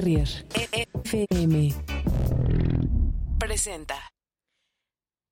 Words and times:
Terrier. 0.00 0.28
FM. 1.02 1.74
Presenta. 3.38 3.96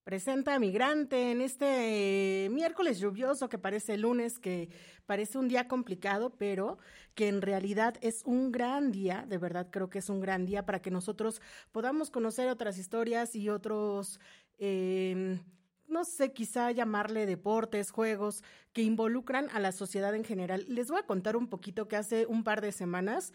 Presenta 0.04 0.58
Migrante 0.58 1.30
en 1.30 1.40
este 1.40 2.44
eh, 2.44 2.50
miércoles 2.50 2.98
lluvioso 2.98 3.48
que 3.48 3.56
parece 3.56 3.96
lunes, 3.96 4.38
que 4.38 4.68
parece 5.06 5.38
un 5.38 5.48
día 5.48 5.68
complicado, 5.68 6.36
pero 6.36 6.76
que 7.14 7.28
en 7.28 7.40
realidad 7.40 7.96
es 8.02 8.22
un 8.26 8.52
gran 8.52 8.92
día, 8.92 9.24
de 9.26 9.38
verdad 9.38 9.68
creo 9.70 9.88
que 9.88 10.00
es 10.00 10.10
un 10.10 10.20
gran 10.20 10.44
día 10.44 10.66
para 10.66 10.82
que 10.82 10.90
nosotros 10.90 11.40
podamos 11.72 12.10
conocer 12.10 12.50
otras 12.50 12.76
historias 12.76 13.34
y 13.34 13.48
otros... 13.48 14.20
Eh, 14.58 15.40
no 15.86 16.04
sé, 16.04 16.34
quizá 16.34 16.70
llamarle 16.70 17.24
deportes, 17.24 17.90
juegos 17.90 18.44
que 18.74 18.82
involucran 18.82 19.48
a 19.54 19.58
la 19.58 19.72
sociedad 19.72 20.14
en 20.14 20.22
general. 20.22 20.66
Les 20.68 20.88
voy 20.88 20.98
a 20.98 21.06
contar 21.06 21.34
un 21.34 21.48
poquito 21.48 21.88
que 21.88 21.96
hace 21.96 22.26
un 22.26 22.44
par 22.44 22.60
de 22.60 22.72
semanas 22.72 23.32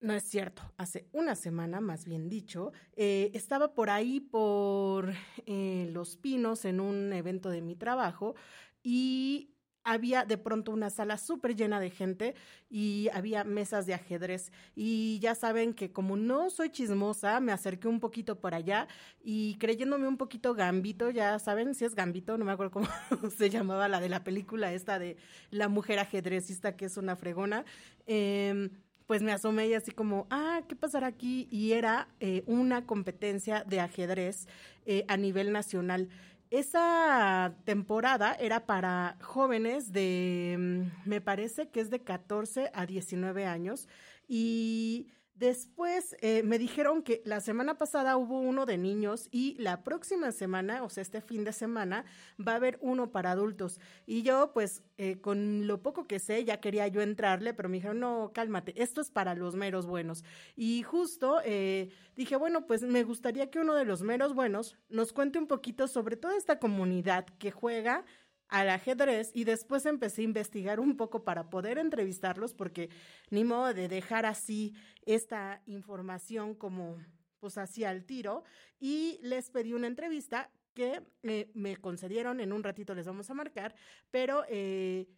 no 0.00 0.12
es 0.14 0.22
cierto, 0.24 0.62
hace 0.76 1.08
una 1.12 1.34
semana, 1.34 1.80
más 1.80 2.04
bien 2.04 2.28
dicho, 2.28 2.72
eh, 2.96 3.30
estaba 3.34 3.74
por 3.74 3.90
ahí 3.90 4.20
por 4.20 5.12
eh, 5.46 5.88
Los 5.92 6.16
Pinos 6.16 6.64
en 6.64 6.80
un 6.80 7.12
evento 7.12 7.50
de 7.50 7.62
mi 7.62 7.74
trabajo 7.74 8.36
y 8.82 9.54
había 9.84 10.24
de 10.24 10.36
pronto 10.36 10.70
una 10.70 10.90
sala 10.90 11.16
súper 11.16 11.56
llena 11.56 11.80
de 11.80 11.90
gente 11.90 12.34
y 12.68 13.08
había 13.12 13.42
mesas 13.44 13.86
de 13.86 13.94
ajedrez. 13.94 14.52
Y 14.74 15.18
ya 15.20 15.34
saben 15.34 15.72
que 15.72 15.92
como 15.92 16.16
no 16.16 16.50
soy 16.50 16.70
chismosa, 16.70 17.40
me 17.40 17.52
acerqué 17.52 17.88
un 17.88 17.98
poquito 17.98 18.38
por 18.38 18.54
allá 18.54 18.86
y 19.20 19.56
creyéndome 19.58 20.06
un 20.06 20.18
poquito 20.18 20.54
gambito, 20.54 21.10
ya 21.10 21.38
saben 21.38 21.74
si 21.74 21.86
es 21.86 21.94
gambito, 21.94 22.36
no 22.36 22.44
me 22.44 22.52
acuerdo 22.52 22.72
cómo 22.72 22.88
se 23.36 23.50
llamaba 23.50 23.88
la 23.88 24.00
de 24.00 24.10
la 24.10 24.24
película 24.24 24.72
esta 24.72 24.98
de 24.98 25.16
la 25.50 25.68
mujer 25.68 25.98
ajedrecista 25.98 26.76
que 26.76 26.84
es 26.84 26.96
una 26.98 27.16
fregona. 27.16 27.64
Eh, 28.06 28.70
pues 29.08 29.22
me 29.22 29.32
asomé 29.32 29.68
y 29.68 29.74
así 29.74 29.90
como, 29.90 30.26
ah, 30.28 30.60
¿qué 30.68 30.76
pasará 30.76 31.06
aquí? 31.06 31.48
Y 31.50 31.72
era 31.72 32.08
eh, 32.20 32.44
una 32.46 32.84
competencia 32.84 33.64
de 33.64 33.80
ajedrez 33.80 34.46
eh, 34.84 35.06
a 35.08 35.16
nivel 35.16 35.50
nacional. 35.50 36.10
Esa 36.50 37.54
temporada 37.64 38.34
era 38.34 38.66
para 38.66 39.16
jóvenes 39.22 39.92
de, 39.92 40.56
mm, 40.58 41.08
me 41.08 41.22
parece 41.22 41.70
que 41.70 41.80
es 41.80 41.88
de 41.88 42.00
14 42.00 42.70
a 42.74 42.84
19 42.84 43.46
años 43.46 43.88
y 44.28 45.06
Después 45.38 46.16
eh, 46.20 46.42
me 46.42 46.58
dijeron 46.58 47.00
que 47.02 47.22
la 47.24 47.38
semana 47.38 47.78
pasada 47.78 48.16
hubo 48.16 48.40
uno 48.40 48.66
de 48.66 48.76
niños 48.76 49.28
y 49.30 49.54
la 49.60 49.84
próxima 49.84 50.32
semana, 50.32 50.82
o 50.82 50.88
sea, 50.90 51.02
este 51.02 51.20
fin 51.20 51.44
de 51.44 51.52
semana, 51.52 52.04
va 52.44 52.52
a 52.52 52.56
haber 52.56 52.76
uno 52.80 53.12
para 53.12 53.30
adultos. 53.30 53.78
Y 54.04 54.22
yo, 54.22 54.50
pues, 54.52 54.82
eh, 54.96 55.20
con 55.20 55.68
lo 55.68 55.80
poco 55.80 56.08
que 56.08 56.18
sé, 56.18 56.44
ya 56.44 56.60
quería 56.60 56.88
yo 56.88 57.02
entrarle, 57.02 57.54
pero 57.54 57.68
me 57.68 57.76
dijeron, 57.76 58.00
no, 58.00 58.32
cálmate, 58.34 58.82
esto 58.82 59.00
es 59.00 59.12
para 59.12 59.36
los 59.36 59.54
meros 59.54 59.86
buenos. 59.86 60.24
Y 60.56 60.82
justo 60.82 61.40
eh, 61.44 61.90
dije, 62.16 62.34
bueno, 62.34 62.66
pues 62.66 62.82
me 62.82 63.04
gustaría 63.04 63.48
que 63.48 63.60
uno 63.60 63.76
de 63.76 63.84
los 63.84 64.02
meros 64.02 64.34
buenos 64.34 64.76
nos 64.88 65.12
cuente 65.12 65.38
un 65.38 65.46
poquito 65.46 65.86
sobre 65.86 66.16
toda 66.16 66.36
esta 66.36 66.58
comunidad 66.58 67.26
que 67.38 67.52
juega 67.52 68.04
al 68.48 68.70
ajedrez 68.70 69.30
y 69.34 69.44
después 69.44 69.86
empecé 69.86 70.22
a 70.22 70.24
investigar 70.24 70.80
un 70.80 70.96
poco 70.96 71.24
para 71.24 71.50
poder 71.50 71.78
entrevistarlos 71.78 72.54
porque 72.54 72.88
ni 73.30 73.44
modo 73.44 73.74
de 73.74 73.88
dejar 73.88 74.26
así 74.26 74.74
esta 75.04 75.62
información 75.66 76.54
como 76.54 76.96
pues 77.40 77.56
así 77.58 77.84
al 77.84 78.04
tiro. 78.04 78.44
Y 78.80 79.18
les 79.22 79.50
pedí 79.50 79.72
una 79.72 79.86
entrevista 79.86 80.50
que 80.74 81.02
eh, 81.24 81.50
me 81.54 81.76
concedieron 81.76 82.40
en 82.40 82.52
un 82.52 82.62
ratito 82.62 82.94
les 82.94 83.04
vamos 83.04 83.28
a 83.30 83.34
marcar 83.34 83.74
pero 84.12 84.44
eh, 84.48 85.08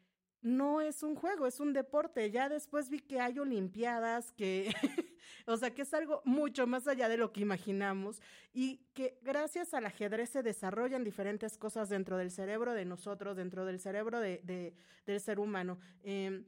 no 0.43 0.81
es 0.81 1.03
un 1.03 1.15
juego, 1.15 1.47
es 1.47 1.61
un 1.61 1.73
deporte. 1.73 2.31
Ya 2.31 2.49
después 2.49 2.89
vi 2.89 3.01
que 3.01 3.21
hay 3.21 3.39
olimpiadas, 3.39 4.33
que, 4.33 4.73
o 5.47 5.57
sea, 5.57 5.75
que 5.75 5.83
es 5.83 5.93
algo 5.93 6.23
mucho 6.25 6.67
más 6.67 6.87
allá 6.87 7.09
de 7.09 7.17
lo 7.17 7.33
que 7.33 7.41
imaginamos 7.41 8.21
y 8.53 8.79
que 8.95 9.19
gracias 9.23 9.75
al 9.75 9.87
ajedrez 9.87 10.31
se 10.31 10.43
desarrollan 10.43 11.05
diferentes 11.05 11.59
cosas 11.59 11.89
dentro 11.89 12.17
del 12.17 12.31
cerebro 12.31 12.75
de 12.75 12.85
nosotros, 12.85 13.37
dentro 13.37 13.65
del 13.65 13.81
cerebro 13.81 14.21
de, 14.21 14.75
del 15.07 15.21
ser 15.21 15.41
humano. 15.41 15.79
Em, 16.03 16.45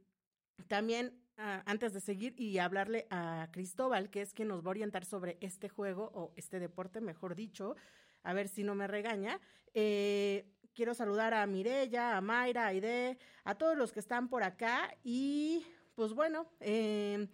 también 0.68 1.20
ah, 1.36 1.62
antes 1.66 1.92
de 1.92 2.00
seguir 2.00 2.34
y 2.40 2.58
hablarle 2.58 3.06
a 3.10 3.48
Cristóbal, 3.52 4.10
que 4.10 4.22
es 4.22 4.32
quien 4.32 4.48
nos 4.48 4.62
va 4.62 4.68
a 4.68 4.70
orientar 4.70 5.04
sobre 5.04 5.36
este 5.40 5.68
juego 5.68 6.10
o 6.14 6.32
este 6.36 6.60
deporte, 6.60 7.00
mejor 7.00 7.34
dicho, 7.34 7.76
a 8.22 8.32
ver 8.32 8.48
si 8.48 8.62
no 8.62 8.74
me 8.74 8.86
regaña. 8.86 9.40
Eh, 9.74 10.46
quiero 10.74 10.94
saludar 10.94 11.34
a 11.34 11.46
Mirella, 11.46 12.16
a 12.16 12.20
Mayra, 12.20 12.64
a 12.64 12.68
Aide, 12.68 13.18
a 13.44 13.54
todos 13.54 13.76
los 13.76 13.92
que 13.92 14.00
están 14.00 14.28
por 14.28 14.42
acá 14.42 14.94
y 15.04 15.66
pues 15.94 16.14
bueno, 16.14 16.46
eh, 16.60 17.28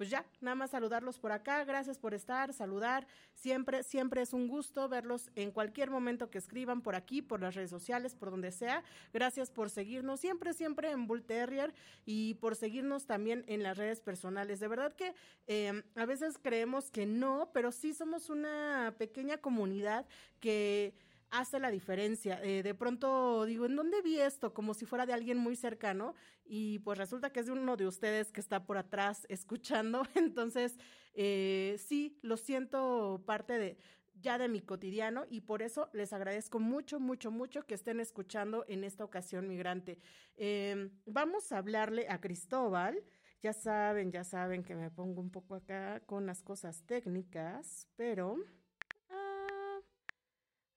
pues 0.00 0.08
ya, 0.08 0.24
nada 0.40 0.54
más 0.54 0.70
saludarlos 0.70 1.18
por 1.18 1.30
acá, 1.30 1.62
gracias 1.64 1.98
por 1.98 2.14
estar, 2.14 2.54
saludar, 2.54 3.06
siempre, 3.34 3.82
siempre 3.82 4.22
es 4.22 4.32
un 4.32 4.48
gusto 4.48 4.88
verlos 4.88 5.30
en 5.34 5.50
cualquier 5.50 5.90
momento 5.90 6.30
que 6.30 6.38
escriban 6.38 6.80
por 6.80 6.94
aquí, 6.94 7.20
por 7.20 7.42
las 7.42 7.54
redes 7.54 7.68
sociales, 7.68 8.14
por 8.14 8.30
donde 8.30 8.50
sea, 8.50 8.82
gracias 9.12 9.50
por 9.50 9.68
seguirnos, 9.68 10.18
siempre, 10.18 10.54
siempre 10.54 10.90
en 10.90 11.06
Bull 11.06 11.22
Terrier 11.22 11.74
y 12.06 12.32
por 12.36 12.56
seguirnos 12.56 13.04
también 13.04 13.44
en 13.46 13.62
las 13.62 13.76
redes 13.76 14.00
personales, 14.00 14.58
de 14.58 14.68
verdad 14.68 14.94
que 14.94 15.14
eh, 15.46 15.82
a 15.94 16.06
veces 16.06 16.38
creemos 16.40 16.90
que 16.90 17.04
no, 17.04 17.50
pero 17.52 17.70
sí 17.70 17.92
somos 17.92 18.30
una 18.30 18.94
pequeña 18.96 19.36
comunidad 19.36 20.06
que 20.40 20.94
hace 21.30 21.58
la 21.58 21.70
diferencia. 21.70 22.40
Eh, 22.42 22.62
de 22.62 22.74
pronto 22.74 23.44
digo, 23.44 23.66
¿en 23.66 23.76
dónde 23.76 24.02
vi 24.02 24.20
esto? 24.20 24.52
Como 24.52 24.74
si 24.74 24.84
fuera 24.84 25.06
de 25.06 25.12
alguien 25.12 25.38
muy 25.38 25.56
cercano 25.56 26.14
y 26.44 26.80
pues 26.80 26.98
resulta 26.98 27.30
que 27.30 27.40
es 27.40 27.46
de 27.46 27.52
uno 27.52 27.76
de 27.76 27.86
ustedes 27.86 28.32
que 28.32 28.40
está 28.40 28.64
por 28.64 28.78
atrás 28.78 29.26
escuchando. 29.28 30.02
Entonces, 30.14 30.78
eh, 31.14 31.76
sí, 31.78 32.18
lo 32.22 32.36
siento 32.36 33.22
parte 33.26 33.58
de 33.58 33.78
ya 34.20 34.38
de 34.38 34.48
mi 34.48 34.60
cotidiano 34.60 35.24
y 35.30 35.40
por 35.40 35.62
eso 35.62 35.88
les 35.92 36.12
agradezco 36.12 36.60
mucho, 36.60 37.00
mucho, 37.00 37.30
mucho 37.30 37.66
que 37.66 37.74
estén 37.74 38.00
escuchando 38.00 38.64
en 38.68 38.84
esta 38.84 39.04
ocasión 39.04 39.48
migrante. 39.48 39.98
Em, 40.36 40.90
vamos 41.06 41.52
a 41.52 41.58
hablarle 41.58 42.06
a 42.08 42.20
Cristóbal. 42.20 43.02
Ya 43.42 43.54
saben, 43.54 44.12
ya 44.12 44.22
saben 44.22 44.62
que 44.62 44.74
me 44.74 44.90
pongo 44.90 45.22
un 45.22 45.30
poco 45.30 45.54
acá 45.54 46.00
con 46.04 46.26
las 46.26 46.42
cosas 46.42 46.84
técnicas, 46.84 47.88
pero 47.96 48.36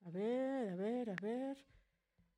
a 0.06 0.10
ver, 0.10 0.70
a 0.70 0.76
ver, 0.76 1.10
a 1.10 1.16
ver. 1.22 1.66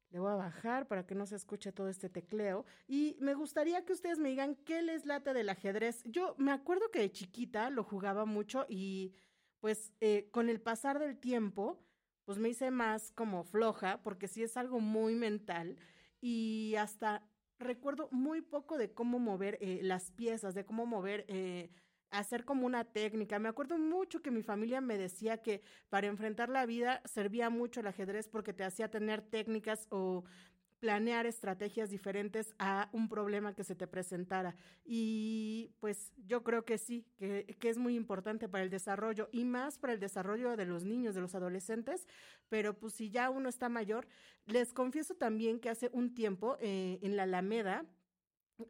Le 0.09 0.19
voy 0.19 0.31
a 0.31 0.35
bajar 0.35 0.87
para 0.87 1.05
que 1.05 1.15
no 1.15 1.25
se 1.25 1.35
escuche 1.35 1.71
todo 1.71 1.89
este 1.89 2.09
tecleo. 2.09 2.65
Y 2.87 3.17
me 3.19 3.33
gustaría 3.33 3.83
que 3.85 3.93
ustedes 3.93 4.19
me 4.19 4.29
digan 4.29 4.55
qué 4.55 4.81
les 4.81 5.05
late 5.05 5.33
del 5.33 5.49
ajedrez. 5.49 6.03
Yo 6.05 6.35
me 6.37 6.51
acuerdo 6.51 6.91
que 6.91 6.99
de 6.99 7.11
chiquita 7.11 7.69
lo 7.69 7.83
jugaba 7.83 8.25
mucho 8.25 8.65
y 8.69 9.13
pues 9.59 9.91
eh, 9.99 10.29
con 10.31 10.49
el 10.49 10.61
pasar 10.61 10.99
del 10.99 11.17
tiempo, 11.17 11.83
pues 12.23 12.37
me 12.37 12.49
hice 12.49 12.71
más 12.71 13.11
como 13.11 13.43
floja, 13.43 14.01
porque 14.03 14.27
sí 14.27 14.43
es 14.43 14.57
algo 14.57 14.79
muy 14.79 15.15
mental. 15.15 15.77
Y 16.21 16.75
hasta 16.77 17.27
recuerdo 17.57 18.09
muy 18.11 18.41
poco 18.41 18.77
de 18.77 18.93
cómo 18.93 19.19
mover 19.19 19.57
eh, 19.59 19.79
las 19.81 20.11
piezas, 20.11 20.53
de 20.53 20.65
cómo 20.65 20.85
mover 20.85 21.25
eh, 21.27 21.71
hacer 22.11 22.45
como 22.45 22.65
una 22.65 22.83
técnica. 22.83 23.39
Me 23.39 23.49
acuerdo 23.49 23.77
mucho 23.77 24.21
que 24.21 24.31
mi 24.31 24.43
familia 24.43 24.81
me 24.81 24.97
decía 24.97 25.41
que 25.41 25.61
para 25.89 26.07
enfrentar 26.07 26.49
la 26.49 26.65
vida 26.65 27.01
servía 27.05 27.49
mucho 27.49 27.79
el 27.79 27.87
ajedrez 27.87 28.27
porque 28.27 28.53
te 28.53 28.63
hacía 28.63 28.89
tener 28.89 29.21
técnicas 29.21 29.87
o 29.89 30.23
planear 30.79 31.25
estrategias 31.25 31.89
diferentes 31.89 32.53
a 32.59 32.89
un 32.91 33.09
problema 33.09 33.55
que 33.55 33.63
se 33.63 33.75
te 33.75 33.87
presentara. 33.87 34.55
Y 34.83 35.71
pues 35.79 36.13
yo 36.27 36.43
creo 36.43 36.63
que 36.63 36.77
sí, 36.77 37.07
que, 37.17 37.45
que, 37.59 37.69
es 37.69 37.77
muy 37.77 37.95
importante 37.95 38.47
para 38.47 38.63
el 38.63 38.69
desarrollo 38.69 39.29
y 39.31 39.45
más 39.45 39.79
para 39.79 39.93
el 39.93 39.99
desarrollo 39.99 40.55
de 40.55 40.65
los 40.65 40.83
niños, 40.83 41.15
de 41.15 41.21
los 41.21 41.33
adolescentes, 41.33 42.07
pero 42.49 42.77
pues 42.77 42.93
si 42.93 43.09
ya 43.09 43.29
uno 43.29 43.49
está 43.49 43.69
mayor, 43.69 44.07
les 44.45 44.73
confieso 44.73 45.15
también 45.15 45.59
que 45.59 45.69
hace 45.69 45.89
un 45.91 46.13
tiempo 46.13 46.57
eh, 46.59 46.99
en 47.01 47.15
la 47.15 47.23
Alameda, 47.23 47.85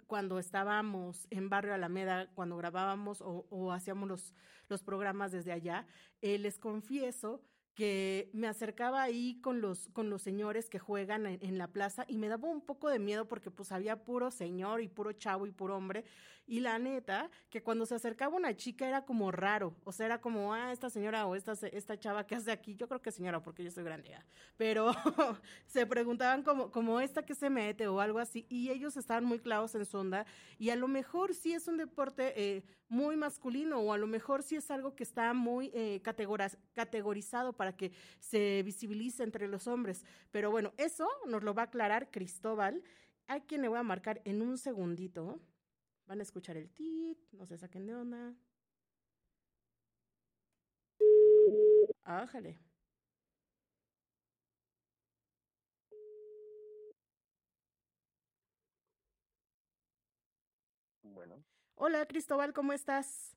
cuando 0.08 0.40
estábamos 0.40 1.28
en 1.30 1.50
Barrio 1.50 1.74
Alameda, 1.74 2.28
cuando 2.34 2.58
grabábamos 2.58 3.22
o, 3.22 3.72
hacíamos 3.72 4.10
los, 4.10 4.34
los, 4.68 4.84
programas 4.84 5.32
desde 5.32 5.52
allá, 5.52 5.86
eh, 6.22 6.38
les 6.38 6.58
confieso 6.58 7.42
que 7.76 8.30
me 8.32 8.48
acercaba 8.48 9.04
ahí 9.04 9.38
con 9.42 9.60
los, 9.60 9.90
con 9.90 10.10
los 10.10 10.22
señores 10.22 10.70
que 10.70 10.80
juegan 10.80 11.26
en, 11.26 11.58
la 11.58 11.68
plaza 11.68 12.06
y 12.08 12.18
me 12.18 12.30
daba 12.30 12.48
un 12.48 12.62
poco 12.62 12.90
de 12.90 13.00
miedo 13.00 13.28
porque 13.28 13.52
pues 13.52 13.74
había 13.74 14.04
puro 14.04 14.32
señor 14.32 14.82
y 14.82 14.88
puro 14.88 15.12
chavo 15.12 15.46
y 15.46 15.52
puro 15.52 15.76
hombre. 15.76 16.06
Y 16.48 16.60
la 16.60 16.78
neta, 16.78 17.32
que 17.50 17.64
cuando 17.64 17.88
se 17.88 17.96
acercaba 17.96 18.36
una 18.36 18.56
chica 18.56 18.88
era 18.88 19.04
como 19.04 19.32
raro. 19.32 19.76
O 19.84 19.92
sea, 19.92 20.06
era 20.06 20.22
como, 20.22 20.54
ah, 20.54 20.72
esta 20.72 20.92
señora 20.92 21.26
o 21.26 21.36
esta, 21.36 21.54
esta 21.54 21.98
chava 22.00 22.28
que 22.28 22.36
hace 22.36 22.52
aquí. 22.52 22.76
Yo 22.76 22.88
creo 22.88 23.02
que 23.02 23.12
señora 23.12 23.42
porque 23.42 23.64
yo 23.64 23.72
soy 23.72 23.84
grande. 23.84 24.16
Pero 24.56 24.92
se 25.66 25.88
preguntaban 25.88 26.44
como, 26.44 26.72
como 26.72 27.02
esta 27.02 27.26
que 27.26 27.34
se 27.34 27.50
mete 27.50 27.88
o 27.88 28.00
algo 28.00 28.20
así. 28.20 28.46
Y 28.48 28.70
ellos 28.70 28.96
estaban 28.96 29.26
muy 29.26 29.40
clavos 29.40 29.74
en 29.74 29.86
su 29.86 29.98
onda. 29.98 30.26
Y 30.60 30.70
a 30.70 30.76
lo 30.76 30.88
mejor 30.88 31.34
sí 31.34 31.54
es 31.54 31.68
un 31.68 31.78
deporte 31.78 32.34
eh, 32.40 32.64
muy 32.88 33.18
masculino 33.18 33.80
o 33.80 33.94
a 33.94 33.98
lo 33.98 34.08
mejor 34.08 34.44
sí 34.44 34.56
es 34.56 34.70
algo 34.70 34.96
que 34.96 35.04
está 35.04 35.34
muy 35.34 35.72
eh, 35.74 36.02
categorizado 36.74 37.54
para 37.54 37.65
que 37.74 37.92
se 38.20 38.62
visibilice 38.64 39.24
entre 39.24 39.48
los 39.48 39.68
hombres. 39.68 40.04
Pero 40.32 40.52
bueno, 40.52 40.74
eso 40.78 41.08
nos 41.28 41.44
lo 41.44 41.54
va 41.54 41.64
a 41.64 41.66
aclarar 41.66 42.12
Cristóbal, 42.12 42.84
a 43.28 43.40
quien 43.42 43.62
le 43.62 43.68
voy 43.68 43.80
a 43.80 43.84
marcar 43.84 44.22
en 44.26 44.42
un 44.42 44.58
segundito. 44.58 45.40
Van 46.08 46.20
a 46.20 46.24
escuchar 46.24 46.58
el 46.58 46.70
tit, 46.70 47.18
no 47.32 47.46
se 47.46 47.58
saquen 47.58 47.86
de 47.88 47.96
onda. 47.96 48.34
Ájale. 52.06 52.58
Bueno. 61.04 61.44
Hola, 61.76 62.06
Cristóbal, 62.06 62.54
¿cómo 62.54 62.74
estás? 62.74 63.36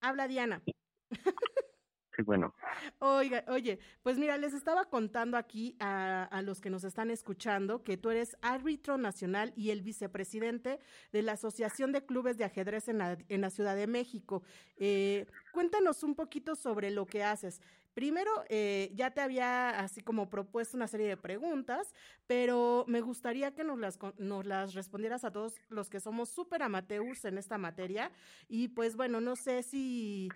Habla 0.00 0.26
Diana. 0.28 0.62
Sí, 2.14 2.22
bueno. 2.22 2.54
Oiga, 2.98 3.42
oye, 3.48 3.78
pues 4.02 4.18
mira, 4.18 4.36
les 4.36 4.52
estaba 4.52 4.84
contando 4.84 5.38
aquí 5.38 5.76
a, 5.80 6.42
los 6.44 6.60
que 6.60 6.68
nos 6.68 6.84
están 6.84 7.10
escuchando 7.10 7.82
que 7.82 7.96
tú 7.96 8.10
eres 8.10 8.36
árbitro 8.42 8.98
nacional 8.98 9.52
y 9.56 9.70
el 9.70 9.80
vicepresidente 9.80 10.78
de 11.12 11.22
la 11.22 11.32
Asociación 11.32 11.92
de 11.92 12.04
Clubes 12.04 12.36
de 12.36 12.44
Ajedrez 12.44 12.88
en 12.88 12.98
la, 12.98 13.16
en 13.28 13.40
la 13.40 13.48
Ciudad 13.48 13.76
de 13.76 13.86
México. 13.86 14.42
Eh, 14.76 15.26
cuéntanos 15.52 16.02
un 16.02 16.14
poquito 16.14 16.56
sobre 16.56 16.90
lo 16.90 17.06
que 17.06 17.22
haces. 17.22 17.60
Primero, 17.94 18.30
eh, 18.48 18.90
ya 18.94 19.10
te 19.10 19.20
había 19.20 19.78
así 19.78 20.00
como 20.00 20.30
propuesto 20.30 20.76
una 20.76 20.88
serie 20.88 21.06
de 21.06 21.16
preguntas, 21.16 21.94
pero 22.26 22.84
me 22.88 23.02
gustaría 23.02 23.54
que 23.54 23.64
nos 23.64 23.78
las, 23.78 23.98
nos 24.18 24.46
las 24.46 24.74
respondieras 24.74 25.24
a 25.24 25.30
todos 25.30 25.54
los 25.68 25.90
que 25.90 26.00
somos 26.00 26.30
súper 26.30 26.62
amateurs 26.62 27.24
en 27.26 27.36
esta 27.36 27.58
materia. 27.58 28.10
Y 28.48 28.68
pues 28.68 28.96
bueno, 28.96 29.20
no 29.20 29.36
sé 29.36 29.62
si, 29.62 30.30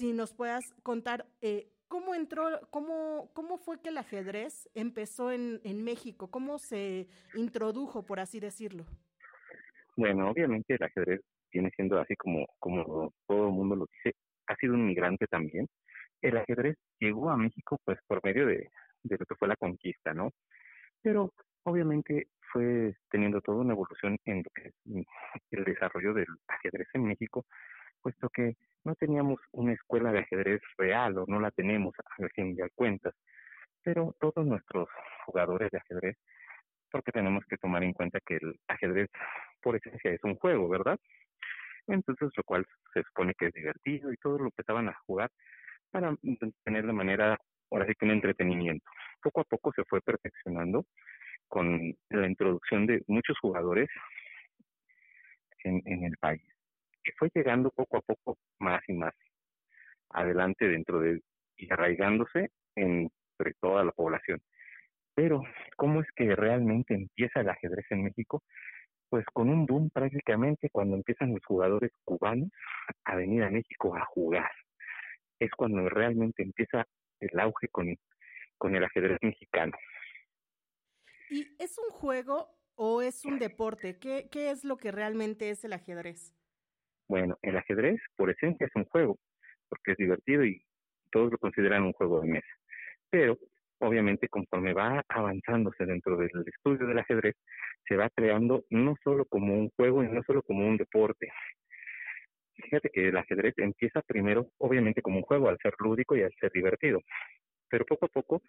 nos 0.00 0.34
puedas 0.34 0.74
contar 0.82 1.26
eh, 1.40 1.72
cómo 1.88 2.14
entró, 2.14 2.60
cómo, 2.70 3.30
cómo 3.32 3.56
fue 3.56 3.80
que 3.80 3.88
el 3.88 3.96
ajedrez 3.96 4.68
empezó 4.74 5.32
en, 5.32 5.60
en 5.64 5.82
México, 5.82 6.30
cómo 6.30 6.58
se 6.58 7.08
introdujo, 7.34 8.04
por 8.04 8.20
así 8.20 8.38
decirlo. 8.38 8.84
Bueno, 9.96 10.30
obviamente 10.30 10.74
el 10.74 10.82
ajedrez 10.82 11.22
viene 11.50 11.70
siendo 11.74 11.98
así 11.98 12.14
como, 12.16 12.46
como 12.58 13.12
todo 13.26 13.46
el 13.46 13.52
mundo 13.52 13.76
lo 13.76 13.86
dice, 13.86 14.14
ha 14.48 14.56
sido 14.56 14.74
un 14.74 14.86
migrante 14.86 15.26
también 15.26 15.68
el 16.22 16.36
ajedrez 16.36 16.76
llegó 16.98 17.30
a 17.30 17.36
México 17.36 17.78
pues 17.84 17.98
por 18.06 18.22
medio 18.24 18.46
de, 18.46 18.68
lo 19.04 19.18
que 19.18 19.34
fue 19.36 19.48
la 19.48 19.56
conquista, 19.56 20.12
¿no? 20.12 20.30
Pero 21.02 21.32
obviamente 21.64 22.28
fue 22.52 22.94
teniendo 23.10 23.40
toda 23.40 23.58
una 23.58 23.74
evolución 23.74 24.18
en 24.24 24.38
lo 24.38 24.50
que 24.54 24.68
es 24.68 25.06
el 25.50 25.64
desarrollo 25.64 26.14
del 26.14 26.26
ajedrez 26.48 26.88
en 26.94 27.04
México, 27.04 27.44
puesto 28.00 28.28
que 28.30 28.56
no 28.84 28.94
teníamos 28.94 29.38
una 29.52 29.72
escuela 29.72 30.12
de 30.12 30.20
ajedrez 30.20 30.60
real 30.76 31.18
o 31.18 31.24
no 31.26 31.40
la 31.40 31.50
tenemos 31.50 31.94
al 32.18 32.30
fin 32.30 32.54
de 32.54 32.70
cuentas, 32.74 33.14
pero 33.82 34.14
todos 34.18 34.46
nuestros 34.46 34.88
jugadores 35.26 35.70
de 35.70 35.78
ajedrez, 35.78 36.16
porque 36.90 37.12
tenemos 37.12 37.44
que 37.48 37.58
tomar 37.58 37.82
en 37.84 37.92
cuenta 37.92 38.18
que 38.26 38.36
el 38.36 38.58
ajedrez 38.66 39.10
por 39.60 39.76
esencia 39.76 40.10
es 40.10 40.24
un 40.24 40.36
juego, 40.36 40.68
¿verdad? 40.68 40.98
Entonces, 41.88 42.30
lo 42.36 42.42
cual 42.44 42.66
se 42.92 43.02
supone 43.02 43.34
que 43.34 43.46
es 43.46 43.52
divertido 43.52 44.12
y 44.12 44.16
todo 44.18 44.38
lo 44.38 44.50
que 44.50 44.62
estaban 44.62 44.88
a 44.88 44.98
jugar 45.06 45.30
para 45.90 46.14
tener 46.64 46.86
de 46.86 46.92
manera, 46.92 47.38
ahora 47.70 47.86
sí 47.86 47.94
que 47.98 48.04
un 48.04 48.12
entretenimiento. 48.12 48.84
Poco 49.22 49.40
a 49.40 49.44
poco 49.44 49.72
se 49.74 49.84
fue 49.84 50.00
perfeccionando 50.02 50.84
con 51.48 51.94
la 52.10 52.26
introducción 52.26 52.86
de 52.86 53.02
muchos 53.06 53.38
jugadores 53.40 53.88
en, 55.64 55.82
en 55.86 56.04
el 56.04 56.16
país. 56.18 56.42
Y 57.04 57.10
fue 57.12 57.30
llegando 57.34 57.70
poco 57.70 57.96
a 57.96 58.02
poco 58.02 58.38
más 58.58 58.82
y 58.86 58.92
más 58.92 59.14
adelante 60.10 60.68
dentro 60.68 61.00
de 61.00 61.20
y 61.58 61.72
arraigándose 61.72 62.50
entre 62.76 63.54
toda 63.60 63.84
la 63.84 63.92
población. 63.92 64.40
Pero, 65.14 65.42
¿cómo 65.76 66.00
es 66.00 66.06
que 66.14 66.34
realmente 66.36 66.94
empieza 66.94 67.40
el 67.40 67.48
ajedrez 67.48 67.84
en 67.90 68.04
México? 68.04 68.42
Pues 69.08 69.24
con 69.32 69.48
un 69.48 69.66
boom 69.66 69.90
prácticamente 69.90 70.68
cuando 70.70 70.96
empiezan 70.96 71.32
los 71.32 71.44
jugadores 71.44 71.90
cubanos 72.04 72.50
a 73.04 73.16
venir 73.16 73.42
a 73.42 73.50
México 73.50 73.96
a 73.96 74.04
jugar 74.04 74.50
es 75.40 75.50
cuando 75.52 75.88
realmente 75.88 76.42
empieza 76.42 76.84
el 77.20 77.40
auge 77.40 77.68
con, 77.68 77.96
con 78.58 78.74
el 78.74 78.84
ajedrez 78.84 79.18
mexicano. 79.22 79.72
¿Y 81.30 81.46
es 81.58 81.78
un 81.78 81.90
juego 81.90 82.50
o 82.74 83.02
es 83.02 83.24
un 83.24 83.38
deporte? 83.38 83.98
¿Qué, 83.98 84.28
¿Qué 84.30 84.50
es 84.50 84.64
lo 84.64 84.76
que 84.76 84.90
realmente 84.90 85.50
es 85.50 85.64
el 85.64 85.72
ajedrez? 85.72 86.34
Bueno, 87.08 87.38
el 87.42 87.56
ajedrez 87.56 88.00
por 88.16 88.30
esencia 88.30 88.66
es 88.66 88.72
un 88.74 88.84
juego, 88.86 89.18
porque 89.68 89.92
es 89.92 89.98
divertido 89.98 90.44
y 90.44 90.62
todos 91.10 91.32
lo 91.32 91.38
consideran 91.38 91.84
un 91.84 91.92
juego 91.92 92.20
de 92.20 92.28
mesa. 92.28 92.48
Pero 93.10 93.38
obviamente 93.80 94.28
conforme 94.28 94.72
va 94.72 95.02
avanzándose 95.08 95.86
dentro 95.86 96.16
del 96.16 96.30
estudio 96.46 96.86
del 96.86 96.98
ajedrez, 96.98 97.36
se 97.86 97.96
va 97.96 98.10
creando 98.10 98.64
no 98.70 98.94
solo 99.02 99.24
como 99.26 99.54
un 99.54 99.70
juego 99.70 100.02
y 100.02 100.08
no 100.08 100.22
solo 100.22 100.42
como 100.42 100.66
un 100.66 100.76
deporte, 100.76 101.28
Fíjate 102.62 102.90
que 102.90 103.08
el 103.08 103.16
ajedrez 103.16 103.54
empieza 103.58 104.02
primero, 104.02 104.48
obviamente, 104.58 105.00
como 105.00 105.18
un 105.18 105.22
juego, 105.22 105.48
al 105.48 105.58
ser 105.62 105.74
lúdico 105.78 106.16
y 106.16 106.22
al 106.22 106.32
ser 106.40 106.50
divertido. 106.52 107.00
Pero 107.70 107.84
poco 107.84 108.06
a 108.06 108.08
poco, 108.08 108.42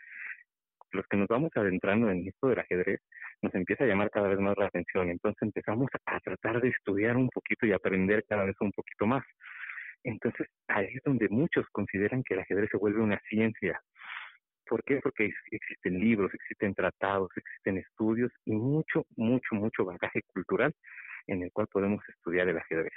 los 0.91 1.05
que 1.07 1.17
nos 1.17 1.27
vamos 1.27 1.51
adentrando 1.55 2.09
en 2.09 2.27
esto 2.27 2.47
del 2.47 2.59
ajedrez, 2.59 3.01
nos 3.41 3.53
empieza 3.53 3.83
a 3.83 3.87
llamar 3.87 4.09
cada 4.09 4.27
vez 4.27 4.39
más 4.39 4.57
la 4.57 4.65
atención. 4.65 5.09
Entonces 5.09 5.41
empezamos 5.43 5.89
a 6.05 6.19
tratar 6.19 6.59
de 6.61 6.69
estudiar 6.69 7.17
un 7.17 7.29
poquito 7.29 7.67
y 7.67 7.71
aprender 7.71 8.25
cada 8.27 8.45
vez 8.45 8.55
un 8.61 8.71
poquito 8.71 9.05
más. 9.05 9.23
Entonces 10.03 10.47
ahí 10.67 10.87
es 10.93 11.03
donde 11.03 11.27
muchos 11.29 11.65
consideran 11.71 12.23
que 12.23 12.33
el 12.33 12.39
ajedrez 12.39 12.69
se 12.71 12.77
vuelve 12.77 13.01
una 13.01 13.19
ciencia. 13.29 13.79
¿Por 14.69 14.83
qué? 14.83 14.99
Porque 15.01 15.31
existen 15.51 15.99
libros, 15.99 16.31
existen 16.33 16.75
tratados, 16.75 17.31
existen 17.35 17.77
estudios 17.77 18.31
y 18.45 18.51
mucho, 18.51 19.05
mucho, 19.15 19.55
mucho 19.55 19.83
bagaje 19.83 20.21
cultural 20.31 20.75
en 21.25 21.41
el 21.41 21.51
cual 21.51 21.67
podemos 21.67 22.03
estudiar 22.07 22.47
el 22.47 22.57
ajedrez. 22.57 22.93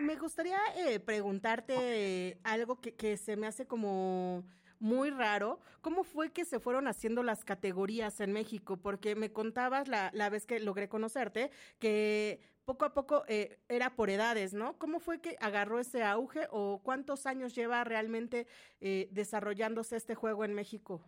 Me 0.00 0.16
gustaría 0.16 0.58
eh, 0.76 1.00
preguntarte 1.00 2.38
algo 2.44 2.80
que, 2.80 2.94
que 2.94 3.16
se 3.16 3.36
me 3.36 3.46
hace 3.46 3.66
como 3.66 4.44
muy 4.84 5.08
raro. 5.08 5.60
¿Cómo 5.80 6.04
fue 6.04 6.30
que 6.30 6.44
se 6.44 6.60
fueron 6.60 6.86
haciendo 6.88 7.22
las 7.22 7.42
categorías 7.42 8.20
en 8.20 8.32
México? 8.32 8.76
Porque 8.76 9.16
me 9.16 9.32
contabas 9.32 9.88
la, 9.88 10.10
la 10.12 10.28
vez 10.28 10.46
que 10.46 10.60
logré 10.60 10.90
conocerte 10.90 11.50
que 11.78 12.40
poco 12.66 12.84
a 12.84 12.92
poco 12.92 13.24
eh, 13.26 13.58
era 13.68 13.96
por 13.96 14.10
edades, 14.10 14.52
¿no? 14.52 14.76
¿Cómo 14.78 15.00
fue 15.00 15.22
que 15.22 15.36
agarró 15.40 15.78
ese 15.78 16.02
auge 16.02 16.48
o 16.50 16.82
cuántos 16.82 17.24
años 17.24 17.54
lleva 17.54 17.82
realmente 17.84 18.46
eh, 18.80 19.08
desarrollándose 19.10 19.96
este 19.96 20.14
juego 20.14 20.44
en 20.44 20.52
México? 20.52 21.02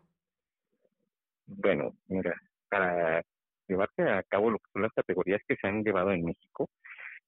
Bueno, 1.44 1.94
mira, 2.08 2.34
para 2.70 3.22
llevarte 3.68 4.02
a 4.02 4.22
cabo 4.22 4.50
lo 4.50 4.58
que 4.58 4.70
son 4.72 4.82
las 4.82 4.92
categorías 4.94 5.42
que 5.46 5.56
se 5.56 5.66
han 5.66 5.84
llevado 5.84 6.12
en 6.12 6.24
México, 6.24 6.70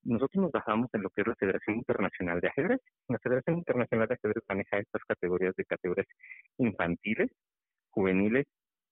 nosotros 0.04 0.42
nos 0.42 0.52
basamos 0.52 0.88
en 0.94 1.02
lo 1.02 1.10
que 1.10 1.22
es 1.22 1.26
la 1.26 1.34
Federación 1.36 1.76
Internacional 1.76 2.40
de 2.40 2.48
Ajedrez. 2.48 2.80
La 3.08 3.18
Federación 3.18 3.58
Internacional 3.58 4.08
de 4.08 4.14
Ajedrez 4.14 4.44
maneja 4.48 4.78
estas 4.78 5.02
categorías 5.04 5.54
de 5.56 5.64
categorías 5.64 6.06
infantiles, 6.58 7.30
juveniles 7.90 8.46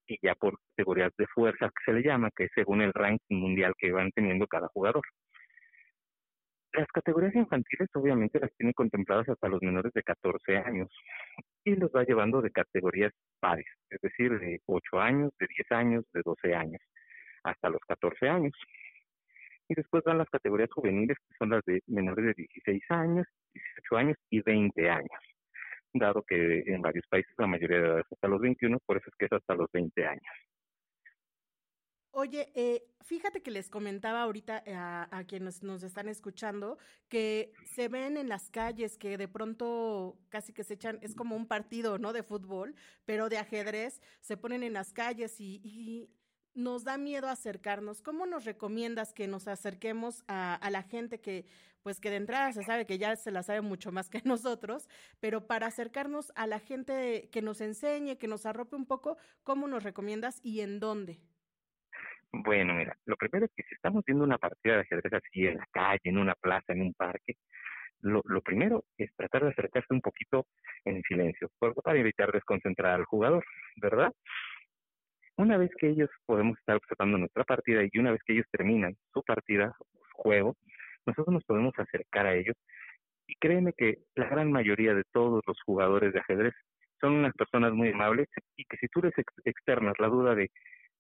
y 0.07 0.19
ya 0.23 0.35
por 0.35 0.59
categorías 0.71 1.13
de 1.17 1.27
fuerza 1.29 1.69
que 1.69 1.85
se 1.85 1.93
le 1.93 2.03
llama, 2.03 2.31
que 2.35 2.45
es 2.45 2.51
según 2.55 2.83
el 2.83 2.93
ranking 2.93 3.37
mundial 3.37 3.75
que 3.79 3.93
van 3.93 4.11
teniendo 4.13 4.47
cada 4.47 4.69
jugador. 4.69 5.03
Las 6.73 6.89
categorías 6.89 7.35
infantiles 7.35 7.89
obviamente 7.95 8.39
las 8.39 8.55
tienen 8.57 8.75
contempladas 8.75 9.29
hasta 9.29 9.49
los 9.49 9.63
menores 9.63 9.93
de 9.95 10.03
14 10.03 10.59
años 10.59 10.89
y 11.65 11.75
los 11.75 11.91
va 11.91 12.05
llevando 12.05 12.43
de 12.43 12.51
categorías 12.51 13.13
pares, 13.41 13.67
es 13.89 14.01
decir, 14.01 14.39
de 14.39 14.61
8 14.67 15.01
años, 15.01 15.33
de 15.39 15.47
10 15.49 15.73
años, 15.73 16.05
de 16.13 16.21
12 16.23 16.55
años, 16.55 16.81
hasta 17.45 17.71
los 17.71 17.81
14 17.89 18.29
años 18.29 18.53
y 19.69 19.75
después 19.75 20.05
van 20.05 20.19
las 20.19 20.29
categorías 20.31 20.71
juveniles, 20.73 21.17
que 21.19 21.37
son 21.39 21.51
las 21.51 21.65
de 21.65 21.83
menores 21.87 22.27
de 22.27 22.35
16 22.35 22.83
años, 22.91 23.27
18 23.55 23.97
años 23.97 24.17
y 24.31 24.41
20 24.41 24.91
años, 24.91 25.21
dado 25.93 26.23
que 26.23 26.63
en 26.67 26.83
varios 26.83 27.07
países 27.09 27.33
la 27.39 27.47
mayoría 27.47 27.79
de 27.79 27.87
edad 27.87 27.99
es 28.01 28.13
hasta 28.13 28.29
los 28.29 28.41
21, 28.41 28.79
por 28.87 28.99
eso 28.99 29.09
es 29.09 29.17
que 29.19 29.27
es 29.27 29.33
hasta 29.33 29.55
los 29.55 29.71
20 29.73 30.07
años. 30.07 30.33
Oye, 32.19 32.51
eh, 32.55 32.83
fíjate 33.05 33.43
que 33.43 33.51
les 33.51 33.69
comentaba 33.69 34.23
ahorita 34.23 34.65
a, 34.67 35.19
a 35.19 35.25
quienes 35.25 35.63
nos 35.63 35.83
están 35.83 36.09
escuchando 36.09 36.79
que 37.11 37.53
se 37.67 37.89
ven 37.89 38.17
en 38.17 38.31
las 38.31 38.49
calles 38.49 38.97
que 38.97 39.19
de 39.19 39.29
pronto 39.29 40.19
casi 40.31 40.55
que 40.55 40.65
se 40.65 40.75
echan, 40.75 40.99
es 41.03 41.15
como 41.15 41.37
un 41.37 41.47
partido, 41.47 41.99
¿no? 41.99 42.15
De 42.15 42.23
fútbol, 42.23 42.75
pero 43.05 43.29
de 43.29 43.37
ajedrez, 43.37 44.01
se 44.23 44.39
ponen 44.39 44.63
en 44.63 44.73
las 44.73 44.95
calles 44.95 45.39
y, 45.41 45.61
y 45.63 46.09
nos 46.57 46.85
da 46.85 46.99
miedo 46.99 47.29
acercarnos. 47.29 48.03
¿Cómo 48.03 48.27
nos 48.27 48.45
recomiendas 48.45 49.13
que 49.13 49.29
nos 49.29 49.47
acerquemos 49.47 50.25
a, 50.27 50.55
a, 50.55 50.71
la 50.71 50.83
gente 50.83 51.21
que, 51.21 51.45
pues 51.83 52.01
que 52.01 52.11
de 52.11 52.17
entrada 52.17 52.53
se 52.53 52.65
sabe 52.65 52.87
que 52.87 52.99
ya 52.99 53.15
se 53.15 53.31
la 53.31 53.43
sabe 53.43 53.61
mucho 53.61 53.93
más 53.93 54.11
que 54.11 54.21
nosotros, 54.25 54.89
pero 55.21 55.47
para 55.47 55.67
acercarnos 55.67 56.33
a 56.35 56.47
la 56.47 56.59
gente 56.59 57.29
que 57.31 57.43
nos 57.43 57.61
enseñe, 57.61 58.17
que 58.17 58.27
nos 58.27 58.47
arrope 58.47 58.75
un 58.75 58.87
poco, 58.87 59.19
¿cómo 59.45 59.69
nos 59.69 59.85
recomiendas 59.85 60.41
y 60.43 60.63
en 60.63 60.81
dónde? 60.81 61.21
Bueno, 62.33 62.75
mira, 62.75 62.97
lo 63.05 63.17
primero 63.17 63.47
es 63.47 63.53
que 63.55 63.63
si 63.63 63.75
estamos 63.75 64.05
viendo 64.05 64.25
una 64.25 64.39
partida 64.39 64.75
de 64.75 64.81
ajedrez 64.81 65.13
así 65.13 65.47
en 65.47 65.59
la 65.59 65.67
calle, 65.71 66.01
en 66.05 66.19
una 66.19 66.35
plaza, 66.35 66.73
en 66.73 66.83
un 66.83 66.95
parque, 66.95 67.37
lo, 68.01 68.23
lo 68.25 68.41
primero 68.43 68.85
es 68.99 69.15
tratar 69.15 69.45
de 69.45 69.51
acercarse 69.51 69.93
un 69.93 70.01
poquito 70.01 70.47
en 70.85 71.03
silencio, 71.03 71.51
para 71.59 71.99
evitar 71.99 72.33
desconcentrar 72.33 72.95
al 72.95 73.05
jugador, 73.05 73.45
¿verdad? 73.77 74.13
Una 75.39 75.59
vez 75.59 75.71
que 75.79 75.89
ellos 75.91 76.11
podemos 76.25 76.59
estar 76.59 76.77
observando 76.77 77.19
nuestra 77.19 77.45
partida 77.45 77.83
y 77.85 77.99
una 77.99 78.13
vez 78.13 78.21
que 78.25 78.33
ellos 78.33 78.47
terminan 78.51 78.97
su 79.13 79.23
partida, 79.23 79.77
su 79.79 80.17
juego, 80.17 80.57
nosotros 81.05 81.35
nos 81.35 81.45
podemos 81.45 81.75
acercar 81.79 82.27
a 82.27 82.35
ellos 82.35 82.57
Y 83.29 83.35
créeme 83.37 83.73
que 83.73 83.99
la 84.15 84.29
gran 84.29 84.51
mayoría 84.51 84.95
de 84.95 85.05
todos 85.13 85.43
los 85.47 85.61
jugadores 85.63 86.13
de 86.13 86.21
ajedrez 86.21 86.55
son 87.01 87.15
unas 87.15 87.35
personas 87.35 87.73
muy 87.73 87.91
amables 87.91 88.29
y 88.57 88.65
que 88.65 88.77
si 88.79 88.89
tú 88.89 89.03
les 89.03 89.13
externas 89.45 89.95
la 89.99 90.09
duda 90.09 90.35
de, 90.35 90.51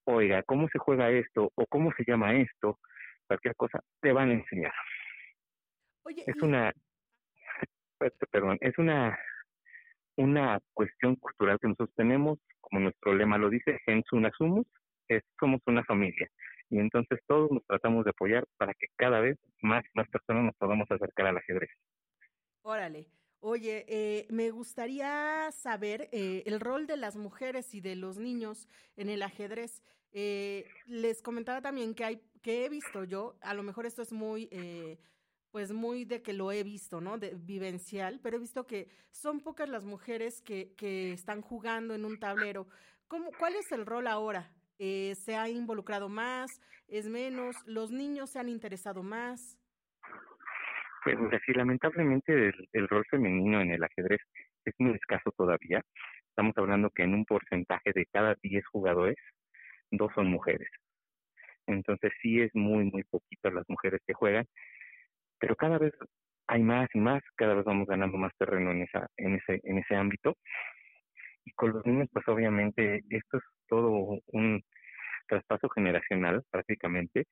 oiga, 0.05 0.43
¿cómo 0.43 0.69
se 0.69 0.78
juega 0.78 1.11
esto? 1.11 1.50
o 1.55 1.66
¿cómo 1.66 1.93
se 1.97 2.05
llama 2.07 2.35
esto? 2.35 2.78
Cualquier 3.26 3.57
cosa, 3.57 3.81
te 4.00 4.12
van 4.12 4.31
a 4.31 4.35
enseñar. 4.35 4.73
Oye, 6.05 6.23
es 6.26 6.40
una, 6.43 6.73
perdón, 8.31 8.59
es 8.61 8.76
una, 8.78 9.19
una 10.16 10.61
cuestión 10.75 11.16
cultural 11.16 11.59
que 11.61 11.69
nosotros 11.69 11.95
tenemos, 11.97 12.38
como 12.69 12.81
nuestro 12.81 13.15
lema 13.15 13.39
lo 13.39 13.49
dice, 13.49 13.79
gens 13.85 14.05
es, 15.09 15.23
somos 15.39 15.61
una 15.67 15.85
familia. 15.85 16.29
Y 16.69 16.79
entonces 16.79 17.21
todos 17.27 17.51
nos 17.51 17.65
tratamos 17.65 18.05
de 18.05 18.11
apoyar 18.11 18.45
para 18.57 18.75
que 18.75 18.89
cada 18.97 19.21
vez 19.21 19.39
más 19.63 19.85
más 19.95 20.09
personas 20.09 20.45
nos 20.45 20.57
podamos 20.57 20.91
acercar 20.91 21.27
al 21.27 21.37
ajedrez. 21.37 21.71
Órale. 22.63 23.07
Oye, 23.41 23.85
eh, 23.87 24.27
me 24.31 24.51
gustaría 24.51 25.51
saber 25.53 26.09
eh, 26.11 26.43
el 26.47 26.59
rol 26.59 26.87
de 26.89 26.97
las 26.97 27.17
mujeres 27.17 27.75
y 27.75 27.81
de 27.81 27.95
los 27.95 28.19
niños 28.19 28.67
en 28.97 29.09
el 29.09 29.23
ajedrez. 29.23 29.85
Eh, 30.13 30.67
les 30.87 31.23
comentaba 31.23 31.61
también 31.61 31.95
que 31.95 32.05
hay, 32.05 32.21
que 32.43 32.65
he 32.65 32.69
visto 32.69 33.05
yo, 33.05 33.37
a 33.43 33.55
lo 33.55 33.63
mejor 33.63 33.87
esto 33.87 34.03
es 34.03 34.13
muy, 34.13 34.49
pues 35.57 35.73
muy 35.73 36.05
de 36.05 36.21
que 36.21 36.35
lo 36.35 36.53
he 36.53 36.63
visto, 36.63 37.01
¿no? 37.01 37.17
De 37.17 37.35
vivencial, 37.35 38.21
pero 38.23 38.37
he 38.37 38.41
visto 38.41 38.67
que 38.67 38.91
son 39.11 39.41
pocas 39.41 39.67
las 39.71 39.87
mujeres 39.87 40.43
que, 40.43 40.75
que 40.77 41.13
están 41.13 41.41
jugando 41.41 41.95
en 41.95 42.05
un 42.05 42.19
tablero. 42.19 42.67
¿Cómo, 43.09 43.31
¿Cuál 43.39 43.55
es 43.55 43.73
el 43.73 43.87
rol 43.87 44.07
ahora? 44.07 44.51
¿Se 44.79 45.35
ha 45.35 45.49
involucrado 45.49 46.11
más? 46.11 46.61
¿Es 46.89 47.09
menos? 47.09 47.57
¿Los 47.65 47.91
niños 47.91 48.29
se 48.29 48.39
han 48.39 48.51
interesado 48.51 49.03
más? 49.03 49.59
Pues 51.05 51.17
lamentablemente 51.57 52.53
el, 52.75 52.89
rol 52.89 53.07
femenino 53.11 53.63
en 53.63 53.71
el 53.71 53.83
ajedrez 53.83 54.21
es 54.67 54.75
muy 54.77 54.93
escaso 54.93 55.33
todavía. 55.39 55.81
Estamos 56.29 56.53
hablando 56.59 56.91
que 56.91 57.05
en 57.05 57.15
un 57.15 57.25
porcentaje 57.25 57.93
de 57.95 58.05
cada 58.13 58.37
10 58.43 58.63
jugadores, 58.67 59.17
dos 59.91 60.13
son 60.15 60.27
mujeres. 60.27 60.69
Entonces 61.67 62.13
sí 62.21 62.43
es 62.43 62.55
muy, 62.55 62.85
muy 62.85 63.05
poquito 63.05 63.51
las 63.51 63.65
mujeres 63.71 64.03
que 64.07 64.13
juegan, 64.13 64.47
pero 65.38 65.57
cada 65.57 65.78
vez 65.78 65.93
hay 66.49 66.62
más 66.62 66.88
y 66.95 67.00
más, 67.00 67.23
cada 67.37 67.55
vez 67.55 67.64
vamos 67.64 67.87
ganando 67.87 68.19
más 68.19 68.33
terreno 68.38 68.71
en, 68.71 68.83
esa, 68.83 69.07
en, 69.16 69.35
ese, 69.35 69.61
en 69.64 69.78
ese 69.78 69.97
ámbito. 69.97 70.37
Y 71.45 71.52
con 71.52 71.73
los 71.73 71.85
niños, 71.87 72.09
pues 72.12 72.26
obviamente 72.28 73.02
esto 73.11 73.38
es 73.38 73.45
todo 73.69 74.21
un 74.28 74.62
traspaso 75.28 75.69
generacional 75.71 76.43
prácticamente 76.50 77.26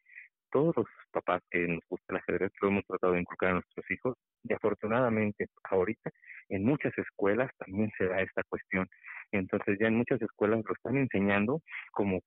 todos 0.54 0.76
los 0.76 0.86
papás 1.10 1.42
que 1.50 1.66
nos 1.66 1.80
gusta 1.88 2.06
el 2.10 2.16
ajedrez 2.18 2.52
lo 2.62 2.68
hemos 2.68 2.84
tratado 2.86 3.14
de 3.14 3.20
inculcar 3.20 3.50
a 3.50 3.54
nuestros 3.54 3.90
hijos 3.90 4.16
y 4.44 4.52
afortunadamente 4.52 5.48
ahorita 5.64 6.10
en 6.48 6.64
muchas 6.64 6.96
escuelas 6.96 7.50
también 7.58 7.90
se 7.98 8.06
da 8.06 8.20
esta 8.20 8.44
cuestión. 8.48 8.86
Entonces 9.32 9.76
ya 9.80 9.88
en 9.88 9.96
muchas 9.96 10.22
escuelas 10.22 10.62
lo 10.64 10.72
están 10.74 10.96
enseñando 10.96 11.60
como 11.90 12.20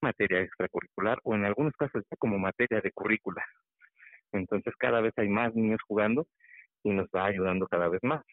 materia 0.00 0.42
extracurricular 0.42 1.18
o 1.24 1.34
en 1.34 1.44
algunos 1.44 1.74
casos 1.74 2.04
ya 2.08 2.16
como 2.20 2.38
materia 2.38 2.80
de 2.80 2.92
currícula. 2.92 3.44
Entonces 4.32 4.74
cada 4.78 5.00
vez 5.00 5.12
hay 5.16 5.28
más 5.28 5.54
niños 5.54 5.80
jugando 5.86 6.26
y 6.82 6.90
nos 6.90 7.08
va 7.14 7.26
ayudando 7.26 7.66
cada 7.68 7.88
vez 7.88 8.02
más. 8.02 8.24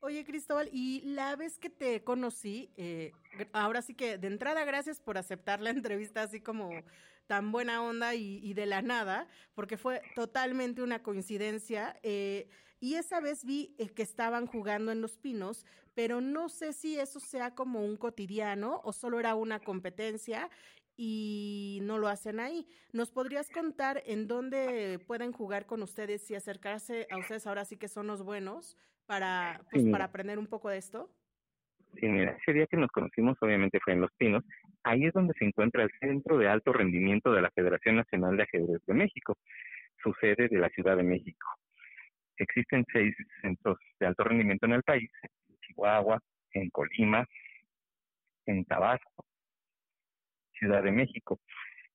Oye, 0.00 0.24
Cristóbal, 0.26 0.68
y 0.70 1.00
la 1.00 1.34
vez 1.34 1.58
que 1.58 1.70
te 1.70 2.04
conocí, 2.04 2.70
eh, 2.76 3.12
ahora 3.54 3.80
sí 3.80 3.94
que 3.94 4.18
de 4.18 4.26
entrada, 4.26 4.64
gracias 4.66 5.00
por 5.00 5.16
aceptar 5.16 5.60
la 5.60 5.70
entrevista 5.70 6.22
así 6.22 6.40
como 6.40 6.70
tan 7.26 7.52
buena 7.52 7.82
onda 7.82 8.14
y, 8.14 8.52
de 8.52 8.66
la 8.66 8.82
nada, 8.82 9.26
porque 9.54 9.78
fue 9.78 10.02
totalmente 10.14 10.82
una 10.82 11.02
coincidencia. 11.02 11.98
Eh, 12.02 12.48
y 12.80 12.96
esa 12.96 13.20
vez 13.20 13.46
vi 13.46 13.74
eh, 13.78 13.88
que 13.88 14.02
estaban 14.02 14.46
jugando 14.46 14.92
en 14.92 15.00
Los 15.00 15.16
Pinos, 15.16 15.64
pero 15.94 16.20
no 16.20 16.50
sé 16.50 16.74
si 16.74 16.98
eso 16.98 17.18
sea 17.18 17.54
como 17.54 17.82
un 17.82 17.96
cotidiano 17.96 18.82
o 18.84 18.92
solo 18.92 19.20
era 19.20 19.34
una 19.34 19.58
competencia 19.60 20.50
y 20.96 21.80
no 21.82 21.98
lo 21.98 22.08
hacen 22.08 22.40
ahí. 22.40 22.66
¿Nos 22.92 23.10
podrías 23.10 23.50
contar 23.50 24.02
en 24.06 24.26
dónde 24.26 24.98
pueden 25.06 25.32
jugar 25.32 25.66
con 25.66 25.82
ustedes 25.82 26.30
y 26.30 26.34
acercarse 26.34 27.06
a 27.10 27.18
ustedes 27.18 27.46
ahora 27.46 27.64
sí 27.64 27.76
que 27.76 27.88
son 27.88 28.06
los 28.06 28.22
buenos 28.22 28.76
para, 29.06 29.60
pues, 29.70 29.84
para 29.90 30.04
aprender 30.06 30.38
un 30.38 30.46
poco 30.46 30.68
de 30.68 30.78
esto? 30.78 31.10
Sí, 32.00 32.06
mira, 32.06 32.36
ese 32.40 32.52
día 32.52 32.66
que 32.66 32.76
nos 32.76 32.90
conocimos 32.90 33.36
obviamente 33.40 33.78
fue 33.80 33.92
en 33.92 34.00
Los 34.00 34.12
Pinos. 34.16 34.44
Ahí 34.82 35.04
es 35.06 35.12
donde 35.12 35.34
se 35.38 35.44
encuentra 35.44 35.84
el 35.84 35.90
Centro 36.00 36.38
de 36.38 36.48
Alto 36.48 36.72
Rendimiento 36.72 37.32
de 37.32 37.42
la 37.42 37.50
Federación 37.50 37.96
Nacional 37.96 38.36
de 38.36 38.42
Ajedrez 38.42 38.84
de 38.86 38.94
México, 38.94 39.38
su 40.02 40.12
sede 40.20 40.48
de 40.48 40.58
la 40.58 40.68
Ciudad 40.70 40.96
de 40.96 41.04
México. 41.04 41.46
Existen 42.36 42.84
seis 42.92 43.14
centros 43.42 43.78
de 44.00 44.06
alto 44.06 44.24
rendimiento 44.24 44.66
en 44.66 44.72
el 44.72 44.82
país, 44.82 45.08
en 45.22 45.56
Chihuahua, 45.60 46.20
en 46.52 46.68
Colima, 46.70 47.24
en 48.46 48.64
Tabasco, 48.64 49.24
Ciudad 50.64 50.82
de 50.82 50.92
México. 50.92 51.38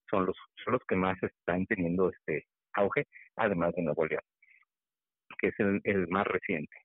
Son 0.09 0.27
los, 0.27 0.37
son 0.63 0.73
los 0.73 0.81
que 0.87 0.95
más 0.95 1.17
están 1.23 1.65
teniendo 1.65 2.11
este 2.11 2.45
auge, 2.73 3.05
además 3.35 3.73
de 3.75 3.81
Nuevo 3.81 4.05
León, 4.05 4.21
que 5.39 5.47
es 5.47 5.55
el 5.83 6.07
más 6.09 6.27
reciente. 6.27 6.75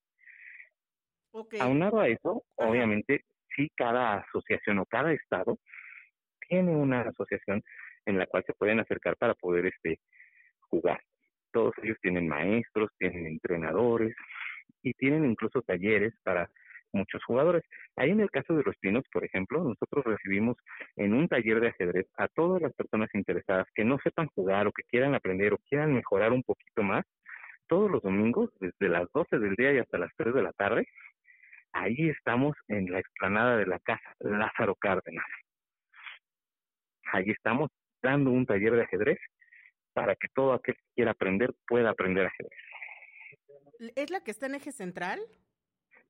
Aunado 1.61 2.01
a 2.01 2.09
eso, 2.09 2.45
obviamente, 2.55 3.25
sí 3.55 3.69
cada 3.77 4.19
asociación 4.19 4.79
o 4.79 4.87
cada 4.87 5.13
estado 5.13 5.59
tiene 6.49 6.75
una 6.75 7.03
asociación 7.03 7.63
en 8.07 8.19
la 8.19 8.27
cual 8.27 8.45
se 8.47 8.55
pueden 8.55 8.81
acercar 8.81 9.17
para 9.17 9.35
poder 9.35 9.67
este 9.67 9.99
jugar. 10.61 11.01
Todos 11.53 11.75
ellos 11.83 11.99
tienen 12.01 12.29
maestros, 12.29 12.91
tienen 12.99 13.27
entrenadores 13.27 14.15
y 14.83 14.93
tienen 14.95 15.25
incluso 15.27 15.61
talleres 15.63 16.15
para 16.23 16.49
muchos 16.95 17.23
jugadores. 17.25 17.63
Ahí 17.97 18.11
en 18.11 18.21
el 18.21 18.31
caso 18.31 18.55
de 18.55 18.63
los 18.63 18.77
pinos, 18.77 19.05
por 19.13 19.25
ejemplo, 19.25 19.63
nosotros 19.63 20.05
recibimos 20.05 20.57
en 20.97 21.15
un 21.15 21.29
taller 21.29 21.61
de 21.61 21.69
ajedrez 21.69 22.07
a 22.17 22.29
todas 22.29 22.63
las 22.63 22.73
personas 22.73 23.11
interesadas 23.15 23.67
que 23.75 23.85
no 23.85 23.99
sepan 24.03 24.29
jugar 24.29 24.67
o 24.67 24.73
que 24.73 24.85
quieran 24.85 25.15
aprender 25.15 25.53
o 25.53 25.59
quieran 25.69 25.93
mejorar 25.93 26.33
un 26.33 26.43
poquito 26.43 26.83
más. 26.83 27.05
Todos 27.67 27.91
los 27.91 28.03
domingos, 28.03 28.51
desde 28.61 28.89
las 28.89 29.11
12 29.13 29.39
del 29.39 29.55
día 29.55 29.73
y 29.73 29.79
hasta 29.79 29.99
las 29.99 30.11
3 30.17 30.35
de 30.35 30.43
la 30.43 30.53
tarde, 30.53 30.87
ahí 31.73 32.09
estamos 32.09 32.57
en 32.69 32.91
la 32.91 33.01
explanada 33.01 33.57
de 33.57 33.67
la 33.67 33.79
casa 33.81 34.15
Lázaro 34.21 34.75
Cárdenas. 34.77 35.27
Ahí 37.13 37.31
estamos 37.31 37.71
dando 38.03 38.31
un 38.31 38.47
taller 38.47 38.73
de 38.73 38.83
ajedrez 38.83 39.19
para 39.95 40.15
que 40.17 40.29
todo 40.35 40.53
aquel 40.53 40.75
que 40.75 40.83
quiera 40.95 41.13
aprender 41.13 41.55
pueda 41.67 41.91
aprender 41.91 42.27
ajedrez. 42.27 42.61
¿Es 43.97 44.11
la 44.11 44.23
que 44.23 44.31
está 44.31 44.47
en 44.47 44.57
eje 44.57 44.73
central? 44.73 45.21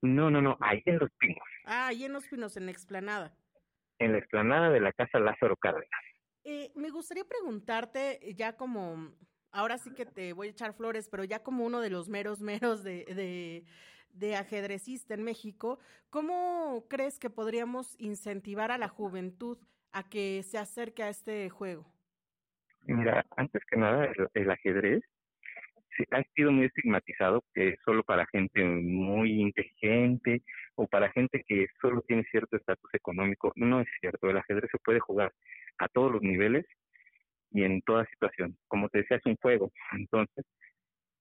No, 0.05 0.31
no, 0.31 0.41
no, 0.41 0.57
ahí 0.61 0.83
en 0.87 0.99
Los 0.99 1.11
Pinos. 1.19 1.49
Ah, 1.65 1.89
ahí 1.89 2.05
en 2.05 2.13
Los 2.13 2.27
Pinos, 2.27 2.57
en 2.57 2.67
la 2.67 2.73
explanada. 2.73 3.37
En 3.99 4.13
la 4.13 4.19
explanada 4.19 4.71
de 4.71 4.81
la 4.81 4.93
casa 4.93 5.19
Lázaro 5.19 5.57
Cárdenas. 5.57 5.89
Eh, 6.45 6.73
me 6.75 6.91
gustaría 6.91 7.25
preguntarte, 7.25 8.21
ya 8.37 8.57
como, 8.57 9.15
ahora 9.51 9.79
sí 9.79 9.95
que 9.95 10.05
te 10.05 10.33
voy 10.33 10.49
a 10.49 10.51
echar 10.51 10.75
flores, 10.75 11.09
pero 11.09 11.25
ya 11.25 11.43
como 11.43 11.65
uno 11.65 11.81
de 11.81 11.91
los 11.91 12.09
meros 12.09 12.41
meros 12.41 12.85
de, 12.85 13.05
de 13.07 13.65
de 14.15 14.37
ajedrecista 14.37 15.15
en 15.15 15.23
México, 15.23 15.79
¿cómo 16.11 16.87
crees 16.89 17.19
que 17.19 17.31
podríamos 17.31 17.97
incentivar 18.01 18.71
a 18.71 18.79
la 18.79 18.89
juventud 18.89 19.59
a 19.93 20.09
que 20.09 20.43
se 20.45 20.59
acerque 20.59 21.03
a 21.03 21.09
este 21.09 21.51
juego? 21.51 21.93
Mira, 22.83 23.27
antes 23.37 23.63
que 23.67 23.77
nada, 23.77 24.09
el, 24.35 24.51
ajedrez 24.51 25.03
ha 26.11 26.23
sido 26.35 26.53
muy 26.53 26.67
estigmatizado 26.67 27.45
que 27.55 27.77
solo 27.85 28.03
para 28.03 28.27
gente 28.27 28.65
muy 28.65 29.41
inteligente 29.41 30.43
o 30.75 30.87
para 30.87 31.11
gente 31.13 31.45
que 31.47 31.67
solo 31.81 32.03
tiene 32.03 32.25
cierto 32.31 32.57
estatus 32.57 32.93
económico. 32.95 33.53
No 33.57 33.81
es 33.81 33.89
cierto, 34.01 34.29
el 34.29 34.39
ajedrez 34.39 34.71
se 34.71 34.79
puede 34.79 35.01
jugar 35.01 35.33
a 35.79 35.89
todos 35.89 36.13
los 36.13 36.23
niveles 36.23 36.67
y 37.51 37.63
en 37.63 37.81
toda 37.83 38.07
situación. 38.07 38.57
Como 38.69 38.89
te 38.89 38.99
decía, 38.99 39.19
es 39.19 39.27
un 39.27 39.37
juego. 39.37 39.73
Entonces, 39.93 40.45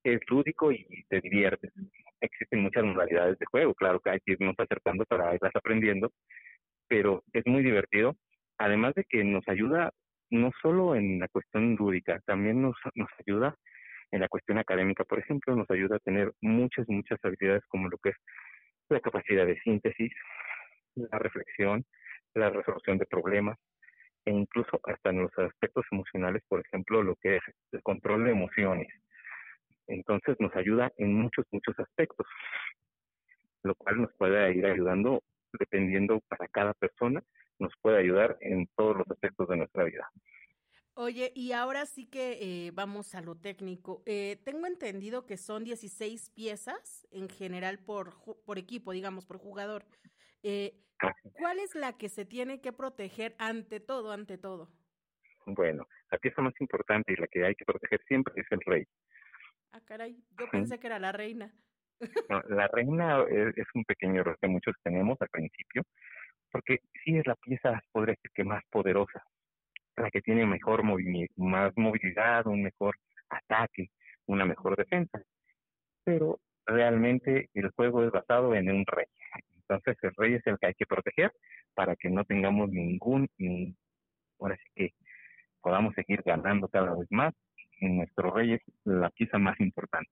es 0.03 0.20
lúdico 0.27 0.72
y 0.72 0.86
te 1.10 1.22
diviertes. 1.22 1.72
Existen 2.20 2.62
muchas 2.62 2.84
modalidades 2.84 3.38
de 3.39 3.46
juego, 3.46 3.74
claro 3.74 4.00
que 4.00 4.10
hay 4.10 4.20
que 4.20 4.34
irnos 4.34 4.56
acercando 4.58 5.06
para 5.06 5.34
irlas 5.34 5.56
aprendiendo, 5.56 6.12
pero 6.88 7.24
es 7.34 7.46
muy 7.46 7.63
divertido, 7.63 8.15
además 8.58 8.94
de 8.96 9.06
que 9.06 9.24
nos 9.24 9.48
ayuda 9.48 9.92
no 10.30 10.51
solo 10.62 10.96
en 10.96 11.20
la 11.20 11.27
cuestión 11.27 11.75
lúdica, 11.75 12.20
también 12.25 12.62
nos, 12.62 12.75
nos 12.96 13.10
ayuda 13.25 13.56
en 14.13 14.22
la 14.22 14.27
cuestión 14.27 14.60
académica, 14.60 15.03
por 15.03 15.17
ejemplo, 15.17 15.55
nos 15.55 15.70
ayuda 15.72 15.96
a 15.96 16.00
tener 16.00 16.32
muchas, 16.39 16.88
muchas 16.88 17.17
habilidades 17.24 17.65
como 17.67 17.89
lo 17.89 17.98
que 17.98 18.10
es 18.10 18.15
la 18.89 19.00
capacidad 19.00 19.43
de 19.43 19.60
síntesis, 19.62 20.12
la 20.93 21.17
reflexión, 21.17 21.84
la 22.36 22.51
resolución 22.51 23.00
de 23.00 23.08
problemas, 23.08 23.58
e 24.25 24.32
incluso 24.32 24.79
hasta 24.84 25.10
en 25.10 25.24
los 25.24 25.32
aspectos 25.39 25.84
emocionales, 25.91 26.43
por 26.48 26.62
ejemplo, 26.62 27.01
lo 27.01 27.15
que 27.15 27.38
es 27.38 27.43
el 27.72 27.82
control 27.82 28.25
de 28.25 28.32
emociones. 28.32 28.88
Entonces 29.88 30.36
nos 30.39 30.55
ayuda 30.55 30.91
en 30.98 31.15
muchos, 31.15 31.46
muchos 31.51 31.77
aspectos, 31.79 32.27
lo 33.63 33.74
cual 33.74 34.00
nos 34.00 34.13
puede 34.13 34.53
ir 34.53 34.65
ayudando 34.67 35.24
dependiendo 35.58 36.22
para 36.27 36.48
cada 36.50 36.74
persona, 36.75 37.24
nos 37.58 37.74
puede 37.82 37.98
ayudar 37.98 38.38
en 38.41 38.67
todos 38.75 38.96
los 38.96 39.10
aspectos 39.10 39.50
de 39.50 39.58
nuestra 39.58 39.84
vida. 39.86 40.08
Oye, 40.96 41.32
y 41.34 41.54
ahora 41.54 41.88
sí 41.88 42.06
que 42.06 42.38
eh, 42.40 42.72
vamos 42.72 43.16
a 43.16 43.22
lo 43.22 43.36
técnico. 43.36 44.04
Eh, 44.06 44.40
tengo 44.44 44.68
entendido 44.68 45.26
que 45.26 45.38
son 45.38 45.64
16 45.64 46.30
piezas 46.30 47.08
en 47.12 47.30
general 47.30 47.80
por, 47.80 48.14
por 48.46 48.60
equipo, 48.60 48.92
digamos, 48.92 49.26
por 49.26 49.40
jugador. 49.40 49.86
Eh, 50.44 50.80
¿Cuál 51.34 51.60
es 51.60 51.74
la 51.74 51.98
que 51.98 52.10
se 52.10 52.26
tiene 52.26 52.62
que 52.62 52.72
proteger 52.72 53.36
ante 53.40 53.80
todo, 53.80 54.12
ante 54.12 54.38
todo? 54.38 54.70
Bueno, 55.46 55.88
la 56.12 56.18
pieza 56.20 56.42
más 56.42 56.54
importante 56.62 57.14
y 57.14 57.16
la 57.16 57.28
que 57.28 57.44
hay 57.44 57.56
que 57.56 57.66
proteger 57.66 58.02
siempre 58.08 58.34
es 58.38 58.48
el 58.52 58.62
rey. 58.62 58.86
Ah, 59.72 59.82
caray, 59.84 60.24
yo 60.40 60.50
pensé 60.52 60.80
que 60.80 60.88
era 60.88 61.00
la 61.00 61.12
reina. 61.12 61.52
la 62.50 62.68
reina 62.68 63.24
es, 63.30 63.66
un 63.74 63.84
pequeño 63.86 64.22
error 64.22 64.38
que 64.40 64.48
muchos 64.48 64.76
tenemos 64.84 65.20
al 65.22 65.30
principio, 65.30 65.84
porque 66.52 66.82
sí 67.04 67.18
es 67.18 67.26
la 67.26 67.36
pieza, 67.36 67.82
podría 67.92 68.14
decir 68.14 68.32
que 68.34 68.44
más 68.44 68.64
poderosa, 68.70 69.24
la 69.96 70.10
que 70.10 70.22
tiene 70.22 70.46
mejor 70.46 70.84
movimiento, 70.84 71.34
más 71.38 71.72
movilidad, 71.76 72.48
un 72.48 72.64
mejor 72.64 72.98
ataque, 73.30 73.90
una 74.26 74.46
mejor 74.46 74.76
defensa. 74.76 75.22
Pero 76.04 76.40
realmente 76.66 77.50
el 77.54 77.70
juego 77.72 78.04
es 78.04 78.12
basado 78.12 78.56
en 78.56 78.70
un 78.70 78.86
rey. 78.86 79.06
Entonces 79.56 79.98
el 80.02 80.12
rey 80.16 80.34
es 80.36 80.48
el 80.48 80.58
que 80.58 80.68
hay 80.68 80.74
que 80.74 80.86
proteger 80.86 81.32
para 81.74 81.96
que 81.96 82.10
no 82.10 82.24
tengamos 82.26 82.70
ningún, 82.70 83.30
ahora 84.40 84.58
sí 84.58 84.70
que 84.76 84.94
podamos 85.62 85.94
seguir 85.96 86.22
ganando 86.26 86.68
cada 86.68 86.96
vez 86.96 87.08
más. 87.10 87.34
Y 87.80 87.90
nuestro 87.90 88.32
rey 88.32 88.54
es 88.54 88.62
la 88.86 89.10
pieza 89.10 89.38
más 89.38 89.60
importante. 89.60 90.12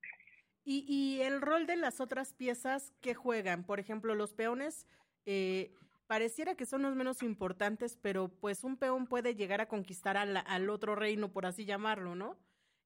¿Y, 0.64 0.84
y 0.86 1.22
el 1.22 1.40
rol 1.40 1.66
de 1.66 1.76
las 1.76 2.00
otras 2.00 2.34
piezas 2.34 2.92
que 3.00 3.14
juegan? 3.14 3.64
Por 3.64 3.80
ejemplo, 3.80 4.14
los 4.14 4.32
peones, 4.32 4.86
eh, 5.26 5.72
pareciera 6.06 6.54
que 6.54 6.66
son 6.66 6.82
los 6.82 6.94
menos 6.94 7.22
importantes, 7.22 7.98
pero 8.02 8.28
pues 8.28 8.64
un 8.64 8.76
peón 8.76 9.06
puede 9.06 9.34
llegar 9.34 9.60
a 9.60 9.66
conquistar 9.66 10.16
al, 10.16 10.36
al 10.36 10.70
otro 10.70 10.94
reino, 10.94 11.32
por 11.32 11.46
así 11.46 11.64
llamarlo, 11.64 12.14
¿no? 12.14 12.36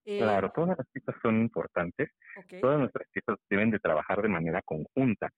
Eh, 0.05 0.19
claro, 0.19 0.53
todas 0.55 0.79
las 0.79 0.87
piezas 0.91 1.17
son 1.21 1.41
importantes. 1.41 2.11
Todas 2.61 2.79
nuestras 2.79 3.09
piezas 3.11 3.37
deben 3.51 3.71
de 3.71 3.79
trabajar 3.79 4.23
de 4.23 4.29
manera 4.29 4.63
conjunta. 4.63 5.31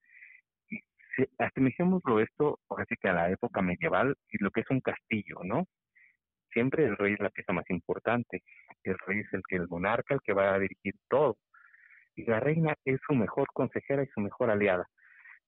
Si 0.67 1.25
asemejémoslo 1.37 2.19
esto, 2.19 2.59
ahora 2.69 2.85
sí 2.87 2.95
que 3.01 3.09
a 3.09 3.13
la 3.13 3.31
época 3.31 3.61
medieval, 3.61 4.15
y 4.29 4.43
lo 4.43 4.51
que 4.51 4.61
es 4.61 4.69
un 4.69 4.81
castillo, 4.81 5.39
¿no? 5.43 5.65
Siempre 6.53 6.85
el 6.85 6.97
rey 6.97 7.13
es 7.13 7.19
la 7.19 7.29
pieza 7.29 7.51
más 7.53 7.69
importante. 7.69 8.43
El 8.83 8.97
rey 9.05 9.19
es 9.19 9.33
el 9.33 9.41
que 9.47 9.55
el 9.55 9.67
monarca, 9.67 10.13
el 10.13 10.21
que 10.23 10.33
va 10.33 10.53
a 10.53 10.59
dirigir 10.59 10.93
todo 11.09 11.37
y 12.19 12.25
la 12.25 12.39
reina 12.39 12.75
es 12.83 12.99
su 13.07 13.15
mejor 13.15 13.47
consejera 13.53 14.03
y 14.03 14.07
su 14.07 14.19
mejor 14.19 14.49
aliada. 14.49 14.89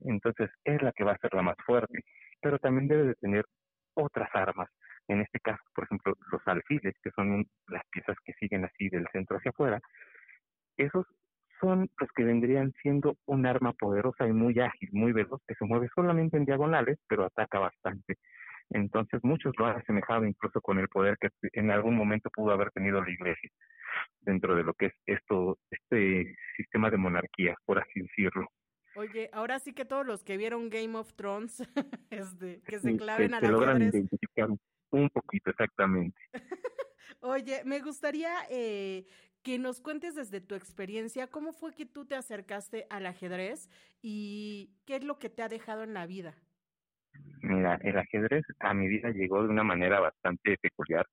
Entonces 0.05 0.49
es 0.63 0.81
la 0.81 0.91
que 0.91 1.03
va 1.03 1.13
a 1.13 1.17
ser 1.17 1.33
la 1.33 1.41
más 1.41 1.57
fuerte, 1.65 2.03
pero 2.41 2.59
también 2.59 2.87
debe 2.87 3.03
de 3.03 3.15
tener 3.15 3.45
otras 3.93 4.29
armas. 4.33 4.69
En 5.07 5.21
este 5.21 5.39
caso, 5.39 5.63
por 5.73 5.85
ejemplo, 5.85 6.13
los 6.31 6.41
alfiles, 6.45 6.95
que 7.03 7.11
son 7.11 7.45
las 7.67 7.83
piezas 7.91 8.15
que 8.23 8.33
siguen 8.33 8.65
así 8.65 8.89
del 8.89 9.07
centro 9.11 9.37
hacia 9.37 9.49
afuera, 9.51 9.79
esos 10.77 11.05
son 11.59 11.89
los 11.99 12.09
que 12.15 12.23
vendrían 12.23 12.73
siendo 12.81 13.17
un 13.25 13.45
arma 13.45 13.73
poderosa 13.73 14.27
y 14.27 14.33
muy 14.33 14.59
ágil, 14.59 14.89
muy 14.93 15.11
veloz, 15.11 15.41
que 15.47 15.55
se 15.55 15.65
mueve 15.65 15.89
solamente 15.93 16.37
en 16.37 16.45
diagonales, 16.45 16.97
pero 17.07 17.25
ataca 17.25 17.59
bastante. 17.59 18.15
Entonces 18.71 19.19
muchos 19.23 19.53
lo 19.57 19.65
han 19.65 19.77
asemejado 19.77 20.25
incluso 20.25 20.61
con 20.61 20.79
el 20.79 20.87
poder 20.87 21.17
que 21.19 21.29
en 21.53 21.71
algún 21.71 21.95
momento 21.95 22.29
pudo 22.33 22.51
haber 22.51 22.71
tenido 22.71 23.03
la 23.03 23.11
iglesia 23.11 23.49
dentro 24.21 24.55
de 24.55 24.63
lo 24.63 24.73
que 24.73 24.87
es 24.87 24.93
esto, 25.05 25.57
este 25.69 26.35
sistema 26.55 26.89
de 26.89 26.97
monarquía, 26.97 27.55
por 27.65 27.79
así 27.79 28.01
decirlo. 28.01 28.47
Oye, 28.95 29.29
ahora 29.31 29.59
sí 29.59 29.73
que 29.73 29.85
todos 29.85 30.05
los 30.05 30.23
que 30.23 30.37
vieron 30.37 30.69
Game 30.69 30.97
of 30.97 31.13
Thrones, 31.13 31.63
este, 32.09 32.61
que 32.61 32.79
se 32.79 32.97
claven 32.97 33.33
a 33.33 33.41
la 33.41 33.49
logran 33.49 33.81
identificar 33.81 34.49
un 34.91 35.09
poquito 35.09 35.49
exactamente. 35.51 36.19
Oye, 37.21 37.61
me 37.65 37.79
gustaría 37.79 38.33
eh, 38.49 39.05
que 39.43 39.59
nos 39.59 39.79
cuentes 39.79 40.15
desde 40.15 40.41
tu 40.41 40.55
experiencia 40.55 41.27
cómo 41.27 41.53
fue 41.53 41.73
que 41.73 41.85
tú 41.85 42.05
te 42.05 42.15
acercaste 42.15 42.85
al 42.89 43.05
ajedrez 43.05 43.69
y 44.01 44.71
qué 44.85 44.97
es 44.97 45.03
lo 45.03 45.19
que 45.19 45.29
te 45.29 45.43
ha 45.43 45.47
dejado 45.47 45.83
en 45.83 45.93
la 45.93 46.05
vida. 46.05 46.35
Mira, 47.41 47.79
el 47.83 47.97
ajedrez 47.97 48.43
a 48.59 48.73
mi 48.73 48.87
vida 48.87 49.09
llegó 49.09 49.43
de 49.43 49.49
una 49.49 49.63
manera 49.63 49.99
bastante 49.99 50.57
peculiar. 50.57 51.05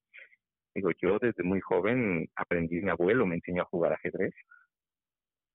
Digo, 0.75 0.91
yo 1.03 1.19
desde 1.19 1.43
muy 1.43 1.61
joven 1.61 2.29
aprendí, 2.37 2.81
mi 2.81 2.91
abuelo 2.91 3.27
me 3.27 3.37
enseñó 3.37 3.62
a 3.62 3.67
jugar 3.67 3.93
ajedrez, 3.93 4.35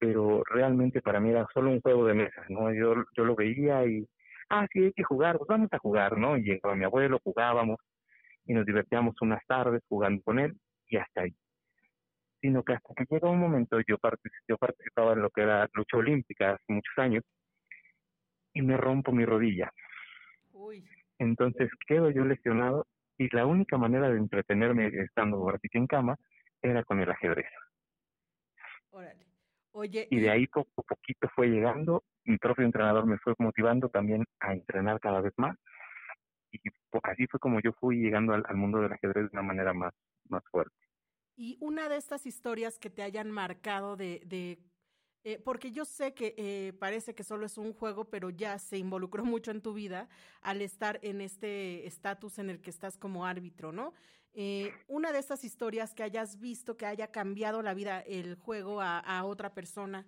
pero 0.03 0.43
realmente 0.43 1.01
para 1.01 1.21
mí 1.21 1.29
era 1.29 1.47
solo 1.53 1.71
un 1.71 1.79
juego 1.79 2.05
de 2.05 2.13
mesa, 2.13 2.43
¿no? 2.49 2.73
Yo, 2.73 3.05
yo 3.15 3.23
lo 3.23 3.35
veía 3.35 3.85
y, 3.85 4.05
ah, 4.49 4.67
sí, 4.69 4.83
hay 4.83 4.91
que 4.91 5.03
jugar, 5.03 5.37
pues 5.37 5.47
vamos 5.47 5.69
a 5.71 5.77
jugar, 5.77 6.17
¿no? 6.17 6.35
Y 6.35 6.43
llegaba 6.43 6.75
mi 6.75 6.83
abuelo, 6.83 7.21
jugábamos 7.23 7.77
y 8.45 8.53
nos 8.53 8.65
divertíamos 8.65 9.15
unas 9.21 9.39
tardes 9.47 9.81
jugando 9.87 10.21
con 10.23 10.39
él 10.39 10.53
y 10.87 10.97
hasta 10.97 11.21
ahí. 11.21 11.33
Sino 12.41 12.63
que 12.63 12.73
hasta 12.73 12.93
que 12.95 13.05
llegó 13.09 13.31
un 13.31 13.39
momento, 13.39 13.79
yo, 13.87 13.95
yo 14.45 14.57
participaba 14.57 15.13
en 15.13 15.21
lo 15.21 15.29
que 15.29 15.43
era 15.43 15.69
lucha 15.73 15.95
olímpica 15.95 16.51
hace 16.51 16.73
muchos 16.73 16.97
años 16.97 17.23
y 18.53 18.61
me 18.61 18.75
rompo 18.75 19.13
mi 19.13 19.23
rodilla 19.23 19.71
entonces 21.19 21.69
quedo 21.87 22.09
yo 22.09 22.25
lesionado 22.25 22.87
y 23.17 23.33
la 23.33 23.45
única 23.45 23.77
manera 23.77 24.09
de 24.09 24.17
entretenerme 24.17 24.87
estando 24.87 25.37
ahora 25.37 25.59
en 25.61 25.87
cama 25.87 26.17
era 26.61 26.83
con 26.83 26.99
el 26.99 27.09
ajedrez. 27.09 27.47
Órale. 28.91 29.32
Oye, 29.73 30.07
y 30.09 30.19
de 30.19 30.29
ahí 30.29 30.47
poco 30.47 30.69
a 30.77 30.83
poquito 30.83 31.27
fue 31.36 31.47
llegando, 31.47 32.03
mi 32.25 32.38
propio 32.38 32.63
entrenador 32.63 33.05
me 33.05 33.17
fue 33.17 33.33
motivando 33.39 33.89
también 33.89 34.23
a 34.39 34.53
entrenar 34.53 34.99
cada 34.99 35.19
vez 35.19 35.33
más 35.38 35.57
y 36.51 36.59
así 37.03 37.27
fue 37.27 37.39
como 37.39 37.59
yo 37.59 37.73
fui 37.73 37.97
llegando 37.97 38.33
al, 38.33 38.55
mundo 38.55 38.79
del 38.79 38.93
ajedrez 38.93 39.23
de 39.23 39.29
una 39.33 39.41
manera 39.41 39.73
más, 39.73 39.93
más 40.29 40.43
fuerte. 40.51 40.75
Y 41.36 41.57
una 41.59 41.89
de 41.89 41.97
estas 41.97 42.27
historias 42.27 42.77
que 42.77 42.91
te 42.91 43.01
hayan 43.01 43.31
marcado 43.31 43.95
de, 43.95 44.21
de 44.25 44.59
eh, 45.23 45.39
porque 45.43 45.71
yo 45.71 45.86
sé 45.86 46.13
que 46.13 46.36
eh, 46.38 46.73
parece 46.73 47.15
que 47.15 47.23
solo 47.23 47.45
es 47.45 47.57
un 47.57 47.73
juego, 47.73 48.05
pero 48.05 48.29
ya 48.29 48.59
se 48.59 48.77
involucró 48.77 49.23
mucho 49.25 49.51
en 49.51 49.62
tu 49.62 49.73
vida 49.73 50.09
al 50.41 50.62
estar 50.62 50.99
en 51.01 51.21
este 51.21 51.88
estatus 51.88 52.39
en 52.39 52.49
el 52.49 52.62
que 52.62 52.69
estás 52.69 52.97
como 52.97 53.25
árbitro, 53.25 53.71
¿no? 53.71 53.93
Eh, 54.35 54.73
una 54.87 55.11
de 55.11 55.19
esas 55.19 55.43
historias 55.43 55.93
que 55.93 56.03
hayas 56.03 56.39
visto 56.39 56.75
que 56.75 56.85
haya 56.85 57.11
cambiado 57.11 57.61
la 57.61 57.73
vida, 57.73 58.01
el 58.01 58.35
juego 58.35 58.81
a, 58.81 58.99
a 58.99 59.23
otra 59.25 59.53
persona. 59.53 60.05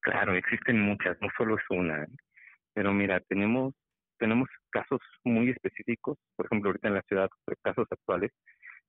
Claro, 0.00 0.34
existen 0.34 0.80
muchas, 0.80 1.16
no 1.20 1.28
solo 1.36 1.56
es 1.56 1.64
una. 1.70 2.06
Pero 2.72 2.92
mira, 2.92 3.20
tenemos 3.20 3.74
tenemos 4.20 4.48
casos 4.68 5.00
muy 5.24 5.48
específicos, 5.48 6.18
por 6.36 6.46
ejemplo, 6.46 6.68
ahorita 6.68 6.88
en 6.88 6.94
la 6.94 7.02
ciudad, 7.02 7.30
casos 7.62 7.86
actuales, 7.90 8.30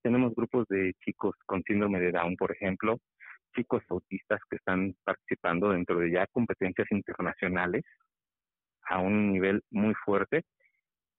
tenemos 0.04 0.36
grupos 0.36 0.68
de 0.68 0.94
chicos 1.06 1.36
con 1.46 1.64
síndrome 1.64 2.00
de 2.02 2.12
Down, 2.12 2.36
por 2.36 2.52
ejemplo, 2.52 2.98
chicos 3.56 3.82
autistas 3.90 4.42
que 4.50 4.58
están 4.58 4.94
participando 5.06 5.70
dentro 5.70 6.00
de 6.00 6.12
ya 6.12 6.28
competencias 6.28 6.88
internacionales 6.92 7.84
a 8.84 9.00
un 9.00 9.32
nivel 9.32 9.62
muy 9.70 9.94
fuerte, 10.06 10.44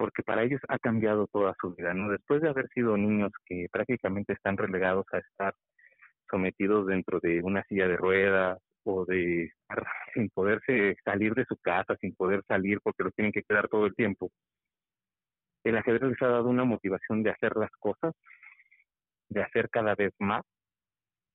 porque 0.03 0.25
para 0.25 0.43
ellos 0.43 0.61
ha 0.67 0.81
cambiado 0.81 1.29
toda 1.29 1.55
su 1.61 1.77
vida, 1.77 1.95
¿no? 1.95 2.11
Después 2.11 2.43
de 2.43 2.49
haber 2.49 2.67
sido 2.71 2.97
niños 2.97 3.31
que 3.47 3.69
prácticamente 3.71 4.33
están 4.33 4.57
relegados 4.57 5.07
a 5.13 5.19
estar 5.19 5.55
sometidos 6.29 6.89
dentro 6.89 7.21
de 7.21 7.41
una 7.41 7.63
silla 7.69 7.87
de 7.87 7.97
ruedas 7.97 8.59
o 8.83 9.05
de 9.05 9.45
estar 9.45 9.87
sin 10.15 10.29
poderse 10.31 10.97
salir 11.05 11.35
de 11.35 11.45
su 11.45 11.57
casa, 11.59 11.95
sin 12.01 12.17
poder 12.17 12.43
salir 12.49 12.81
porque 12.83 13.05
los 13.05 13.15
tienen 13.15 13.31
que 13.31 13.45
quedar 13.45 13.69
todo 13.69 13.87
el 13.87 13.95
tiempo. 13.95 14.33
El 15.63 15.77
ajedrez 15.77 16.11
les 16.11 16.23
ha 16.23 16.27
dado 16.27 16.49
una 16.49 16.65
motivación 16.65 17.23
de 17.23 17.31
hacer 17.31 17.55
las 17.55 17.71
cosas, 17.79 18.13
de 19.29 19.41
hacer 19.41 19.71
cada 19.71 19.95
vez 19.95 20.13
más 20.19 20.43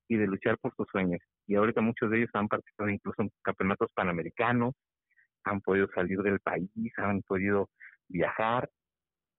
y 0.10 0.17
de 0.17 0.27
luchar 0.27 0.58
por 0.58 0.75
sus 0.75 0.88
sueños. 0.91 1.21
Y 1.47 1.56
ahorita 1.56 1.80
muchos 1.80 2.12
de 2.12 2.17
ellos 2.17 2.32
han 2.34 2.49
participado 2.49 2.89
incluso 2.89 3.21
en 3.21 3.32
campeonatos 3.41 3.89
panamericanos, 3.93 4.73
han 5.45 5.62
podido 5.62 5.88
salir 5.95 6.21
del 6.21 6.41
país, 6.41 6.91
han 6.97 7.21
podido 7.21 7.69
viajar 8.09 8.69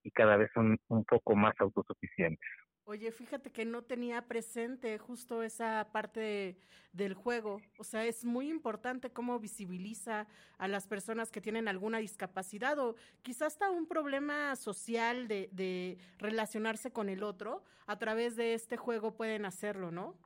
y 0.03 0.11
cada 0.11 0.37
vez 0.37 0.49
son 0.53 0.77
un 0.87 1.03
poco 1.05 1.35
más 1.35 1.53
autosuficientes. 1.59 2.49
Oye, 2.85 3.11
fíjate 3.11 3.51
que 3.51 3.65
no 3.65 3.83
tenía 3.83 4.27
presente 4.27 4.97
justo 4.97 5.43
esa 5.43 5.89
parte 5.91 6.57
del 6.91 7.13
juego. 7.13 7.61
O 7.77 7.83
sea, 7.83 8.03
es 8.05 8.25
muy 8.25 8.49
importante 8.49 9.11
cómo 9.11 9.39
visibiliza 9.39 10.27
a 10.57 10.67
las 10.67 10.87
personas 10.87 11.29
que 11.29 11.39
tienen 11.39 11.67
alguna 11.67 11.99
discapacidad 11.99 12.79
o 12.79 12.95
quizás 13.21 13.53
hasta 13.53 13.69
un 13.69 13.87
problema 13.87 14.55
social 14.55 15.27
de, 15.27 15.49
de 15.51 15.99
relacionarse 16.17 16.91
con 16.91 17.09
el 17.09 17.21
otro. 17.21 17.63
A 17.85 17.99
través 17.99 18.35
de 18.35 18.55
este 18.55 18.75
juego 18.75 19.15
pueden 19.15 19.45
hacerlo, 19.45 19.91
¿no? 19.91 20.17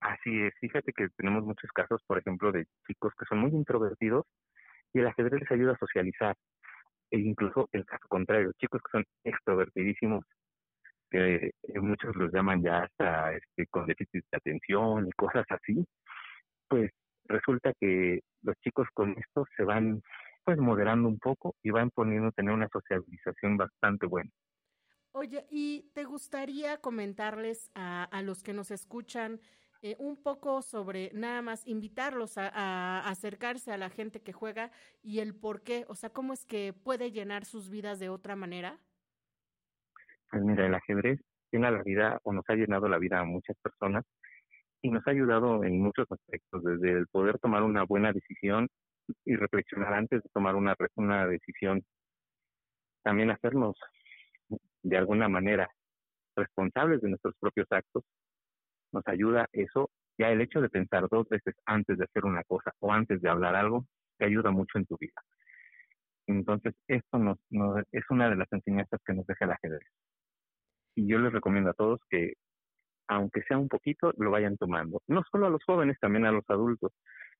Así 0.00 0.42
es, 0.42 0.52
fíjate 0.60 0.92
que 0.92 1.08
tenemos 1.16 1.44
muchos 1.44 1.70
casos, 1.72 2.02
por 2.06 2.18
ejemplo, 2.18 2.52
de 2.52 2.66
chicos 2.86 3.14
que 3.18 3.24
son 3.24 3.38
muy 3.38 3.52
introvertidos 3.52 4.26
y 4.92 4.98
el 4.98 5.06
ajedrez 5.06 5.40
les 5.40 5.50
ayuda 5.50 5.72
a 5.72 5.78
socializar. 5.78 6.36
E 7.10 7.18
incluso 7.18 7.68
el 7.72 7.84
caso 7.84 8.06
contrario, 8.08 8.52
chicos 8.58 8.80
que 8.82 8.98
son 8.98 9.04
extrovertidísimos, 9.24 10.24
que 11.10 11.50
muchos 11.80 12.14
los 12.16 12.32
llaman 12.32 12.62
ya 12.62 12.82
hasta 12.82 13.32
este, 13.32 13.66
con 13.68 13.86
déficit 13.86 14.24
de 14.30 14.36
atención 14.36 15.06
y 15.06 15.12
cosas 15.12 15.44
así, 15.50 15.84
pues 16.68 16.90
resulta 17.26 17.72
que 17.80 18.20
los 18.42 18.56
chicos 18.60 18.88
con 18.92 19.10
esto 19.12 19.44
se 19.56 19.64
van 19.64 20.02
pues 20.44 20.58
moderando 20.58 21.08
un 21.08 21.18
poco 21.18 21.56
y 21.62 21.70
van 21.70 21.90
poniendo 21.90 22.30
tener 22.32 22.54
una 22.54 22.68
socialización 22.68 23.56
bastante 23.56 24.06
buena. 24.06 24.30
Oye, 25.12 25.46
¿y 25.50 25.90
te 25.94 26.04
gustaría 26.04 26.76
comentarles 26.78 27.70
a, 27.74 28.04
a 28.04 28.22
los 28.22 28.42
que 28.42 28.52
nos 28.52 28.70
escuchan 28.70 29.40
eh, 29.86 29.94
un 30.00 30.16
poco 30.16 30.62
sobre 30.62 31.12
nada 31.14 31.42
más 31.42 31.64
invitarlos 31.64 32.38
a, 32.38 33.08
acercarse 33.08 33.70
a 33.70 33.78
la 33.78 33.88
gente 33.88 34.20
que 34.20 34.32
juega 34.32 34.72
y 35.00 35.20
el 35.20 35.32
por 35.32 35.62
qué? 35.62 35.84
O 35.86 35.94
sea, 35.94 36.10
¿cómo 36.10 36.32
es 36.32 36.44
que 36.44 36.72
puede 36.72 37.12
llenar 37.12 37.44
sus 37.44 37.70
vidas 37.70 38.00
de 38.00 38.08
otra 38.08 38.34
manera? 38.34 38.80
Pues 40.28 40.42
mira, 40.42 40.66
el 40.66 40.74
ajedrez 40.74 41.20
llena 41.52 41.70
la 41.70 41.84
vida 41.84 42.18
o 42.24 42.32
nos 42.32 42.44
ha 42.48 42.54
llenado 42.54 42.88
la 42.88 42.98
vida 42.98 43.20
a 43.20 43.24
muchas 43.24 43.56
personas 43.62 44.04
y 44.82 44.90
nos 44.90 45.06
ha 45.06 45.12
ayudado 45.12 45.62
en 45.62 45.80
muchos 45.80 46.10
aspectos, 46.10 46.64
desde 46.64 46.90
el 46.90 47.06
poder 47.06 47.38
tomar 47.38 47.62
una 47.62 47.84
buena 47.84 48.12
decisión 48.12 48.68
y 49.24 49.36
reflexionar 49.36 49.94
antes 49.94 50.20
de 50.20 50.28
tomar 50.34 50.56
una, 50.56 50.74
una 50.96 51.28
decisión, 51.28 51.84
también 53.04 53.30
hacernos 53.30 53.76
de 54.82 54.96
alguna 54.96 55.28
manera 55.28 55.70
responsables 56.34 57.00
de 57.02 57.10
nuestros 57.10 57.36
propios 57.38 57.68
actos, 57.70 58.02
nos 58.92 59.06
ayuda 59.06 59.48
eso, 59.52 59.90
ya 60.18 60.30
el 60.30 60.40
hecho 60.40 60.60
de 60.60 60.68
pensar 60.68 61.08
dos 61.08 61.28
veces 61.28 61.54
antes 61.66 61.98
de 61.98 62.04
hacer 62.04 62.24
una 62.24 62.42
cosa 62.44 62.72
o 62.80 62.92
antes 62.92 63.20
de 63.20 63.28
hablar 63.28 63.54
algo, 63.54 63.86
te 64.18 64.26
ayuda 64.26 64.50
mucho 64.50 64.78
en 64.78 64.86
tu 64.86 64.96
vida. 64.98 65.20
Entonces, 66.26 66.74
esto 66.88 67.18
nos, 67.18 67.38
es 67.92 68.04
una 68.10 68.28
de 68.28 68.36
las 68.36 68.52
enseñanzas 68.52 69.00
que 69.04 69.14
nos 69.14 69.26
deja 69.26 69.44
el 69.44 69.52
ajedrez. 69.52 69.88
Y 70.96 71.06
yo 71.06 71.18
les 71.18 71.32
recomiendo 71.32 71.70
a 71.70 71.74
todos 71.74 72.00
que, 72.10 72.32
aunque 73.08 73.42
sea 73.42 73.58
un 73.58 73.68
poquito, 73.68 74.12
lo 74.16 74.30
vayan 74.30 74.56
tomando. 74.56 75.02
No 75.06 75.22
solo 75.30 75.46
a 75.46 75.50
los 75.50 75.62
jóvenes, 75.64 75.98
también 76.00 76.24
a 76.26 76.32
los 76.32 76.44
adultos. 76.48 76.92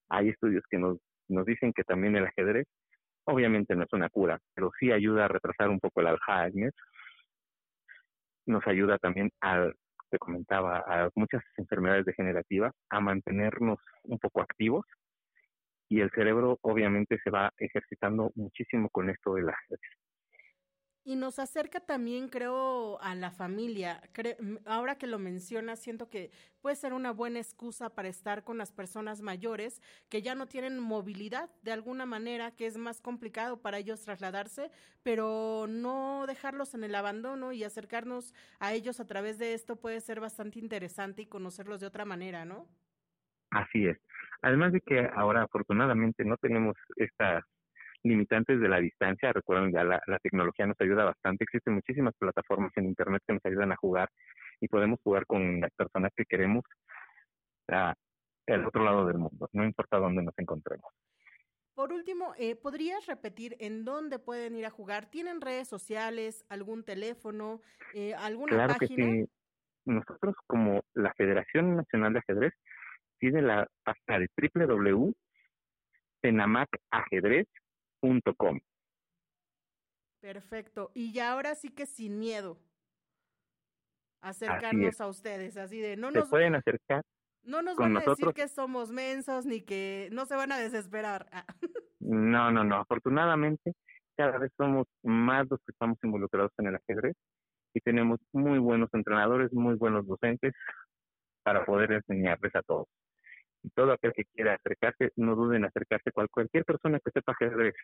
Hay 0.08 0.28
estudios 0.28 0.62
que 0.70 0.78
nos, 0.78 0.98
nos 1.28 1.46
dicen 1.46 1.72
que 1.72 1.82
también 1.82 2.14
el 2.16 2.26
ajedrez, 2.26 2.66
obviamente 3.24 3.74
no 3.74 3.84
es 3.84 3.92
una 3.92 4.08
cura, 4.08 4.38
pero 4.54 4.70
sí 4.78 4.92
ayuda 4.92 5.24
a 5.24 5.28
retrasar 5.28 5.68
un 5.68 5.80
poco 5.80 6.00
el 6.00 6.06
Alzheimer, 6.08 6.72
nos 8.46 8.64
ayuda 8.66 8.98
también 8.98 9.30
a, 9.40 9.68
te 10.10 10.18
comentaba, 10.18 10.78
a 10.86 11.10
muchas 11.14 11.42
enfermedades 11.56 12.04
degenerativas, 12.04 12.72
a 12.90 13.00
mantenernos 13.00 13.78
un 14.04 14.18
poco 14.18 14.40
activos 14.40 14.84
y 15.88 16.00
el 16.00 16.10
cerebro 16.10 16.58
obviamente 16.62 17.18
se 17.22 17.30
va 17.30 17.52
ejercitando 17.58 18.32
muchísimo 18.34 18.88
con 18.90 19.10
esto 19.10 19.34
de 19.34 19.42
la 19.42 19.56
y 21.06 21.14
nos 21.14 21.38
acerca 21.38 21.78
también, 21.78 22.28
creo, 22.28 23.00
a 23.00 23.14
la 23.14 23.30
familia. 23.30 24.02
ahora 24.64 24.98
que 24.98 25.06
lo 25.06 25.20
mencionas, 25.20 25.78
siento 25.78 26.10
que 26.10 26.32
puede 26.60 26.74
ser 26.74 26.92
una 26.92 27.12
buena 27.12 27.38
excusa 27.38 27.94
para 27.94 28.08
estar 28.08 28.42
con 28.42 28.58
las 28.58 28.72
personas 28.72 29.22
mayores 29.22 29.80
que 30.08 30.20
ya 30.20 30.34
no 30.34 30.48
tienen 30.48 30.80
movilidad 30.80 31.48
de 31.62 31.70
alguna 31.70 32.06
manera, 32.06 32.50
que 32.50 32.66
es 32.66 32.76
más 32.76 33.00
complicado 33.00 33.62
para 33.62 33.78
ellos 33.78 34.02
trasladarse, 34.02 34.72
pero 35.04 35.66
no 35.68 36.24
dejarlos 36.26 36.74
en 36.74 36.82
el 36.82 36.96
abandono 36.96 37.52
y 37.52 37.62
acercarnos 37.62 38.34
a 38.58 38.72
ellos 38.72 38.98
a 38.98 39.06
través 39.06 39.38
de 39.38 39.54
esto 39.54 39.76
puede 39.76 40.00
ser 40.00 40.18
bastante 40.18 40.58
interesante 40.58 41.22
y 41.22 41.26
conocerlos 41.26 41.78
de 41.78 41.86
otra 41.86 42.04
manera, 42.04 42.44
¿no? 42.44 42.66
Así 43.50 43.86
es. 43.86 43.96
Además 44.42 44.72
de 44.72 44.80
que 44.80 45.08
ahora 45.14 45.44
afortunadamente 45.44 46.24
no 46.24 46.36
tenemos 46.36 46.74
esta 46.96 47.46
limitantes 48.08 48.60
de 48.60 48.68
la 48.68 48.78
distancia. 48.78 49.32
Recuerden, 49.32 49.72
ya 49.72 49.84
la, 49.84 50.00
la, 50.06 50.18
tecnología 50.18 50.66
nos 50.66 50.80
ayuda 50.80 51.04
bastante. 51.04 51.44
Existen 51.44 51.74
muchísimas 51.74 52.14
plataformas 52.18 52.72
en 52.76 52.86
Internet 52.86 53.22
que 53.26 53.34
nos 53.34 53.44
ayudan 53.44 53.72
a 53.72 53.76
jugar 53.76 54.08
y 54.60 54.68
podemos 54.68 55.00
jugar 55.02 55.26
con 55.26 55.60
las 55.60 55.72
personas 55.74 56.12
que 56.16 56.24
queremos 56.24 56.64
a 57.68 57.94
el 58.46 58.64
otro 58.64 58.84
lado 58.84 59.04
del 59.06 59.18
mundo, 59.18 59.50
no 59.52 59.64
importa 59.64 59.98
dónde 59.98 60.22
nos 60.22 60.38
encontremos. 60.38 60.88
Por 61.74 61.92
último, 61.92 62.32
eh, 62.38 62.54
¿podrías 62.56 63.04
repetir 63.06 63.56
en 63.60 63.84
dónde 63.84 64.18
pueden 64.18 64.56
ir 64.56 64.64
a 64.64 64.70
jugar? 64.70 65.10
¿Tienen 65.10 65.42
redes 65.42 65.68
sociales, 65.68 66.46
algún 66.48 66.84
teléfono, 66.84 67.60
eh, 67.92 68.14
alguna 68.14 68.52
claro 68.52 68.76
página? 68.78 68.96
Que 68.96 69.24
sí. 69.24 69.28
Nosotros, 69.84 70.34
como 70.46 70.80
la 70.94 71.12
Federación 71.14 71.76
Nacional 71.76 72.14
de 72.14 72.20
Ajedrez, 72.20 72.54
tiene 73.18 73.42
la 73.42 73.68
página 73.84 74.20
de 74.20 74.30
www.tenamacajedrez 74.54 77.46
Perfecto. 80.20 80.90
Y 80.94 81.12
ya 81.12 81.32
ahora 81.32 81.54
sí 81.54 81.70
que 81.70 81.86
sin 81.86 82.18
miedo 82.18 82.58
acercarnos 84.20 85.00
a 85.00 85.06
ustedes, 85.06 85.56
así 85.56 85.80
de 85.80 85.96
no 85.96 86.10
nos 86.10 86.28
pueden 86.28 86.54
acercar. 86.54 87.02
No 87.44 87.62
nos 87.62 87.76
van 87.76 87.96
a 87.96 88.00
decir 88.00 88.32
que 88.34 88.48
somos 88.48 88.90
mensos 88.90 89.46
ni 89.46 89.60
que 89.60 90.08
no 90.10 90.26
se 90.26 90.34
van 90.34 90.50
a 90.50 90.58
desesperar. 90.58 91.28
Ah. 91.30 91.46
no, 92.00 92.50
no, 92.50 92.64
no. 92.64 92.76
Afortunadamente, 92.76 93.74
cada 94.16 94.36
vez 94.38 94.50
somos 94.56 94.86
más 95.04 95.46
los 95.48 95.60
que 95.60 95.70
estamos 95.70 95.96
involucrados 96.02 96.50
en 96.58 96.66
el 96.66 96.74
ajedrez 96.74 97.14
y 97.72 97.80
tenemos 97.80 98.18
muy 98.32 98.58
buenos 98.58 98.88
entrenadores, 98.94 99.52
muy 99.52 99.76
buenos 99.76 100.06
docentes 100.06 100.54
para 101.44 101.64
poder 101.64 101.92
enseñarles 101.92 102.56
a 102.56 102.62
todos 102.62 102.88
y 103.66 103.70
todo 103.70 103.92
aquel 103.92 104.12
que 104.12 104.24
quiera 104.26 104.54
acercarse, 104.54 105.10
no 105.16 105.34
duden 105.34 105.58
en 105.58 105.64
acercarse. 105.64 106.12
Cualquier 106.12 106.64
persona 106.64 107.00
que 107.00 107.10
sepa 107.10 107.32
ajedrez, 107.32 107.74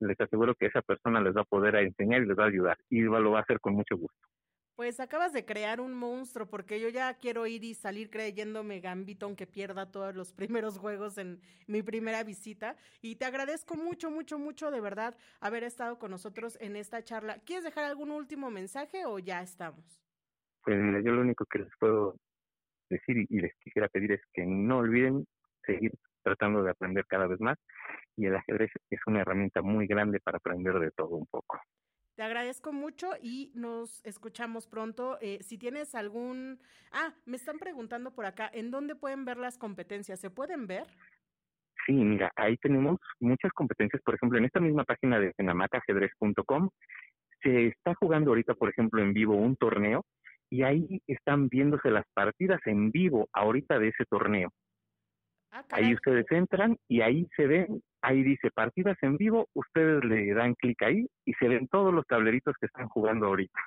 les 0.00 0.20
aseguro 0.20 0.54
que 0.54 0.66
esa 0.66 0.82
persona 0.82 1.20
les 1.22 1.34
va 1.34 1.40
a 1.40 1.44
poder 1.44 1.76
enseñar 1.76 2.22
y 2.22 2.26
les 2.26 2.38
va 2.38 2.44
a 2.44 2.48
ayudar 2.48 2.78
y 2.90 3.00
lo 3.00 3.30
va 3.30 3.38
a 3.38 3.42
hacer 3.42 3.58
con 3.58 3.74
mucho 3.74 3.96
gusto. 3.96 4.28
Pues 4.76 4.98
acabas 4.98 5.32
de 5.32 5.44
crear 5.44 5.80
un 5.80 5.94
monstruo, 5.94 6.46
porque 6.46 6.80
yo 6.80 6.88
ya 6.88 7.14
quiero 7.14 7.46
ir 7.46 7.62
y 7.62 7.74
salir 7.74 8.10
creyéndome 8.10 8.80
Gambito, 8.80 9.24
aunque 9.24 9.46
pierda 9.46 9.90
todos 9.90 10.14
los 10.16 10.32
primeros 10.32 10.78
juegos 10.78 11.16
en 11.16 11.40
mi 11.68 11.82
primera 11.82 12.24
visita. 12.24 12.76
Y 13.00 13.14
te 13.14 13.24
agradezco 13.24 13.76
mucho, 13.76 14.10
mucho, 14.10 14.36
mucho 14.36 14.72
de 14.72 14.80
verdad 14.80 15.16
haber 15.40 15.62
estado 15.62 15.98
con 15.98 16.10
nosotros 16.10 16.58
en 16.60 16.74
esta 16.74 17.02
charla. 17.04 17.38
¿Quieres 17.46 17.64
dejar 17.64 17.84
algún 17.84 18.10
último 18.10 18.50
mensaje 18.50 19.06
o 19.06 19.20
ya 19.20 19.42
estamos? 19.42 20.02
Pues 20.64 20.76
mira, 20.76 21.00
yo 21.00 21.12
lo 21.12 21.20
único 21.20 21.46
que 21.46 21.60
les 21.60 21.70
puedo 21.78 22.16
decir 22.88 23.26
y 23.28 23.40
les 23.40 23.54
quisiera 23.58 23.88
pedir 23.88 24.12
es 24.12 24.22
que 24.32 24.44
no 24.46 24.78
olviden 24.78 25.26
seguir 25.66 25.92
tratando 26.22 26.62
de 26.62 26.70
aprender 26.70 27.04
cada 27.06 27.26
vez 27.26 27.40
más 27.40 27.58
y 28.16 28.26
el 28.26 28.36
ajedrez 28.36 28.70
es 28.90 29.00
una 29.06 29.20
herramienta 29.20 29.62
muy 29.62 29.86
grande 29.86 30.20
para 30.20 30.38
aprender 30.38 30.78
de 30.78 30.90
todo 30.90 31.16
un 31.16 31.26
poco. 31.26 31.60
Te 32.16 32.22
agradezco 32.22 32.72
mucho 32.72 33.10
y 33.20 33.50
nos 33.56 34.04
escuchamos 34.04 34.68
pronto. 34.68 35.18
Eh, 35.20 35.38
si 35.42 35.58
tienes 35.58 35.96
algún... 35.96 36.60
Ah, 36.92 37.12
me 37.26 37.36
están 37.36 37.58
preguntando 37.58 38.12
por 38.12 38.24
acá, 38.24 38.48
¿en 38.52 38.70
dónde 38.70 38.94
pueden 38.94 39.24
ver 39.24 39.36
las 39.36 39.58
competencias? 39.58 40.20
¿Se 40.20 40.30
pueden 40.30 40.68
ver? 40.68 40.86
Sí, 41.86 41.92
mira, 41.92 42.30
ahí 42.36 42.56
tenemos 42.58 42.98
muchas 43.18 43.52
competencias. 43.52 44.00
Por 44.02 44.14
ejemplo, 44.14 44.38
en 44.38 44.44
esta 44.44 44.60
misma 44.60 44.84
página 44.84 45.18
de 45.18 45.32
cenamacajedrez.com 45.36 46.70
se 47.42 47.66
está 47.66 47.94
jugando 47.96 48.30
ahorita, 48.30 48.54
por 48.54 48.70
ejemplo, 48.70 49.02
en 49.02 49.12
vivo 49.12 49.34
un 49.34 49.56
torneo 49.56 50.06
y 50.54 50.62
ahí 50.62 51.02
están 51.08 51.48
viéndose 51.48 51.90
las 51.90 52.04
partidas 52.14 52.60
en 52.66 52.92
vivo 52.92 53.28
ahorita 53.32 53.76
de 53.80 53.88
ese 53.88 54.04
torneo. 54.04 54.52
Ah, 55.50 55.64
ahí 55.72 55.92
ustedes 55.92 56.26
entran 56.30 56.78
y 56.86 57.00
ahí 57.00 57.26
se 57.36 57.48
ven, 57.48 57.82
ahí 58.02 58.22
dice 58.22 58.52
partidas 58.52 58.96
en 59.02 59.16
vivo, 59.16 59.48
ustedes 59.52 60.04
le 60.04 60.32
dan 60.32 60.54
clic 60.54 60.80
ahí 60.82 61.08
y 61.24 61.32
se 61.34 61.48
ven 61.48 61.66
todos 61.66 61.92
los 61.92 62.06
tableritos 62.06 62.54
que 62.60 62.66
están 62.66 62.88
jugando 62.88 63.26
ahorita. 63.26 63.58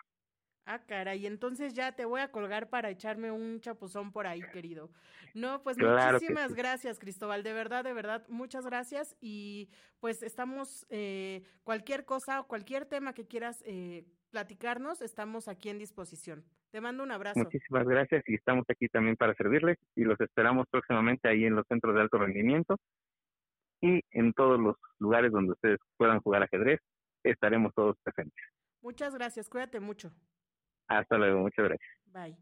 Ah, 0.65 0.79
caray, 0.79 1.25
entonces 1.25 1.73
ya 1.73 1.91
te 1.93 2.05
voy 2.05 2.21
a 2.21 2.31
colgar 2.31 2.69
para 2.69 2.89
echarme 2.89 3.31
un 3.31 3.59
chapuzón 3.59 4.13
por 4.13 4.25
ahí, 4.25 4.41
querido. 4.53 4.89
No, 5.33 5.63
pues 5.63 5.77
muchísimas 5.77 6.53
gracias, 6.53 6.99
Cristóbal, 6.99 7.43
de 7.43 7.51
verdad, 7.51 7.83
de 7.83 7.93
verdad, 7.93 8.25
muchas 8.29 8.65
gracias 8.65 9.17
y 9.19 9.69
pues 9.99 10.23
estamos, 10.23 10.85
eh, 10.89 11.43
cualquier 11.63 12.05
cosa 12.05 12.39
o 12.39 12.47
cualquier 12.47 12.85
tema 12.85 13.13
que 13.13 13.27
quieras 13.27 13.61
eh, 13.65 14.05
platicarnos, 14.29 15.01
estamos 15.01 15.47
aquí 15.47 15.69
en 15.69 15.79
disposición. 15.79 16.43
Te 16.71 16.81
mando 16.81 17.03
un 17.03 17.11
abrazo. 17.11 17.39
Muchísimas 17.39 17.87
gracias 17.87 18.23
y 18.27 18.35
estamos 18.35 18.65
aquí 18.69 18.87
también 18.87 19.15
para 19.15 19.33
servirles 19.35 19.77
y 19.95 20.03
los 20.03 20.19
esperamos 20.19 20.67
próximamente 20.69 21.29
ahí 21.29 21.45
en 21.45 21.55
los 21.55 21.65
centros 21.67 21.95
de 21.95 22.01
alto 22.01 22.17
rendimiento 22.17 22.77
y 23.81 24.01
en 24.11 24.33
todos 24.33 24.59
los 24.59 24.75
lugares 24.99 25.31
donde 25.31 25.53
ustedes 25.53 25.79
puedan 25.97 26.19
jugar 26.21 26.43
ajedrez, 26.43 26.79
estaremos 27.23 27.73
todos 27.73 27.95
presentes. 28.03 28.43
Muchas 28.81 29.13
gracias, 29.13 29.49
cuídate 29.49 29.79
mucho. 29.79 30.11
Hasta 30.87 31.17
luego, 31.17 31.39
muchas 31.39 31.65
gracias. 31.65 31.89
Bye. 32.05 32.37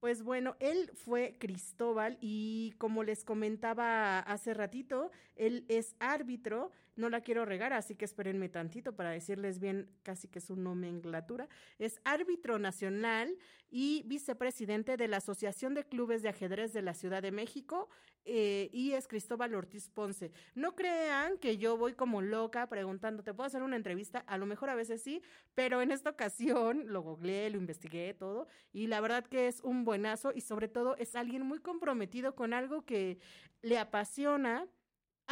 Pues 0.00 0.24
bueno, 0.24 0.56
él 0.58 0.90
fue 0.94 1.36
Cristóbal 1.38 2.18
y 2.20 2.74
como 2.78 3.04
les 3.04 3.24
comentaba 3.24 4.18
hace 4.18 4.52
ratito, 4.52 5.12
él 5.36 5.64
es 5.68 5.94
árbitro, 6.00 6.72
no 6.96 7.08
la 7.08 7.20
quiero 7.20 7.44
regar, 7.44 7.72
así 7.72 7.94
que 7.94 8.04
espérenme 8.04 8.48
tantito 8.48 8.94
para 8.94 9.10
decirles 9.10 9.58
bien 9.58 9.88
casi 10.02 10.28
que 10.28 10.40
su 10.40 10.56
nomenclatura. 10.56 11.48
Es 11.78 12.00
árbitro 12.04 12.58
nacional 12.58 13.36
y 13.70 14.02
vicepresidente 14.06 14.96
de 14.96 15.08
la 15.08 15.16
Asociación 15.18 15.74
de 15.74 15.84
Clubes 15.84 16.22
de 16.22 16.28
Ajedrez 16.28 16.72
de 16.72 16.82
la 16.82 16.94
Ciudad 16.94 17.22
de 17.22 17.32
México 17.32 17.88
eh, 18.24 18.68
y 18.72 18.92
es 18.92 19.08
Cristóbal 19.08 19.54
Ortiz 19.54 19.88
Ponce. 19.88 20.30
No 20.54 20.76
crean 20.76 21.38
que 21.38 21.56
yo 21.56 21.76
voy 21.76 21.94
como 21.94 22.20
loca 22.20 22.68
preguntando, 22.68 23.22
¿te 23.22 23.32
puedo 23.32 23.46
hacer 23.46 23.62
una 23.62 23.76
entrevista? 23.76 24.18
A 24.20 24.36
lo 24.36 24.46
mejor 24.46 24.68
a 24.70 24.74
veces 24.74 25.02
sí, 25.02 25.22
pero 25.54 25.80
en 25.80 25.90
esta 25.90 26.10
ocasión 26.10 26.84
lo 26.86 27.00
googleé, 27.00 27.50
lo 27.50 27.58
investigué 27.58 28.14
todo 28.14 28.46
y 28.72 28.86
la 28.86 29.00
verdad 29.00 29.26
que 29.26 29.48
es 29.48 29.60
un 29.62 29.84
buenazo 29.84 30.32
y 30.34 30.42
sobre 30.42 30.68
todo 30.68 30.96
es 30.98 31.16
alguien 31.16 31.42
muy 31.42 31.58
comprometido 31.58 32.34
con 32.34 32.52
algo 32.52 32.84
que 32.84 33.18
le 33.62 33.78
apasiona 33.78 34.68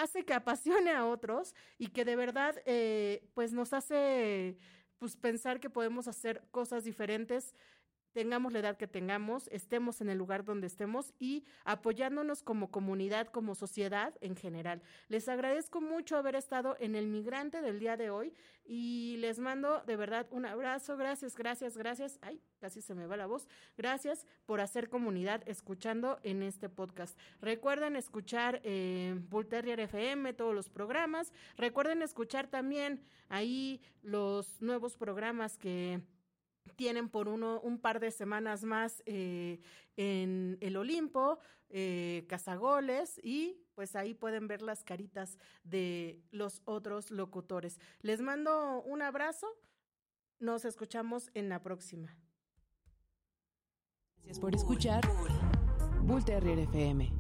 hace 0.01 0.25
que 0.25 0.35
apasione 0.35 0.91
a 0.93 1.07
otros 1.07 1.55
y 1.79 1.89
que 1.89 2.05
de 2.05 2.17
verdad 2.17 2.57
eh, 2.67 3.29
pues 3.35 3.53
nos 3.53 3.73
hace 3.73 4.57
pues 4.99 5.17
pensar 5.17 5.61
que 5.61 5.71
podemos 5.71 6.09
hacer 6.09 6.43
cosas 6.51 6.85
diferentes 6.85 7.55
tengamos 8.13 8.53
la 8.53 8.61
edad 8.61 8.77
que 8.77 8.87
tengamos, 8.87 9.49
estemos 9.53 10.01
en 10.01 10.11
el 10.11 10.19
lugar 10.19 10.45
donde 10.45 10.67
estemos 10.67 11.13
y 11.19 11.45
apoyándonos 11.65 12.43
como 12.43 12.71
comunidad, 12.71 13.29
como 13.29 13.55
sociedad 13.55 14.15
en 14.21 14.37
general. 14.37 14.83
Les 15.09 15.29
agradezco 15.29 15.81
mucho 15.81 16.17
haber 16.17 16.35
estado 16.35 16.77
en 16.81 16.95
el 16.95 17.07
migrante 17.07 17.61
del 17.63 17.79
día 17.79 17.97
de 17.97 18.11
hoy 18.11 18.35
y 18.65 19.17
les 19.19 19.39
mando 19.39 19.83
de 19.87 19.97
verdad 19.97 20.27
un 20.31 20.47
abrazo. 20.47 20.97
Gracias, 20.97 21.37
gracias, 21.37 21.77
gracias. 21.77 22.19
Ay, 22.23 22.41
casi 22.59 22.81
se 22.83 22.95
me 22.95 23.07
va 23.07 23.17
la 23.17 23.27
voz. 23.27 23.49
Gracias 23.77 24.27
por 24.47 24.61
hacer 24.61 24.89
comunidad 24.89 25.43
escuchando 25.47 26.19
en 26.23 26.43
este 26.43 26.69
podcast. 26.69 27.19
Recuerden 27.41 27.97
escuchar 27.97 28.61
eh, 28.65 29.19
FM, 29.31 30.33
todos 30.35 30.55
los 30.55 30.69
programas. 30.69 31.33
Recuerden 31.57 32.03
escuchar 32.03 32.49
también 32.49 33.03
ahí 33.29 33.81
los 34.03 34.61
nuevos 34.61 34.97
programas 34.97 35.57
que 35.59 36.01
tienen 36.77 37.09
por 37.09 37.29
uno 37.29 37.61
un 37.61 37.79
par 37.79 38.01
de 38.01 38.11
semanas 38.11 38.65
más 38.65 39.03
eh, 39.07 39.61
en 39.97 40.59
el 40.61 40.77
Olimpo, 40.77 41.39
eh, 41.69 42.25
Cazagoles 42.29 43.21
y 43.23 43.59
pues 43.75 43.97
ahí 43.97 44.15
pueden 44.15 44.49
ver 44.49 44.63
las 44.63 44.83
caritas 44.85 45.39
de 45.63 46.21
los 46.31 46.63
otros 46.65 47.11
locutores. 47.11 47.79
Les 48.01 48.21
mando 48.21 48.83
un 48.83 49.03
abrazo, 49.03 49.47
nos 50.39 50.65
escuchamos 50.65 51.31
en 51.35 51.49
la 51.49 51.63
próxima. 51.63 52.17
Gracias 54.17 54.41
por 54.41 54.55
escuchar 54.55 55.03
Bull 56.03 56.25
Terrier 56.25 56.59
FM. 56.59 57.20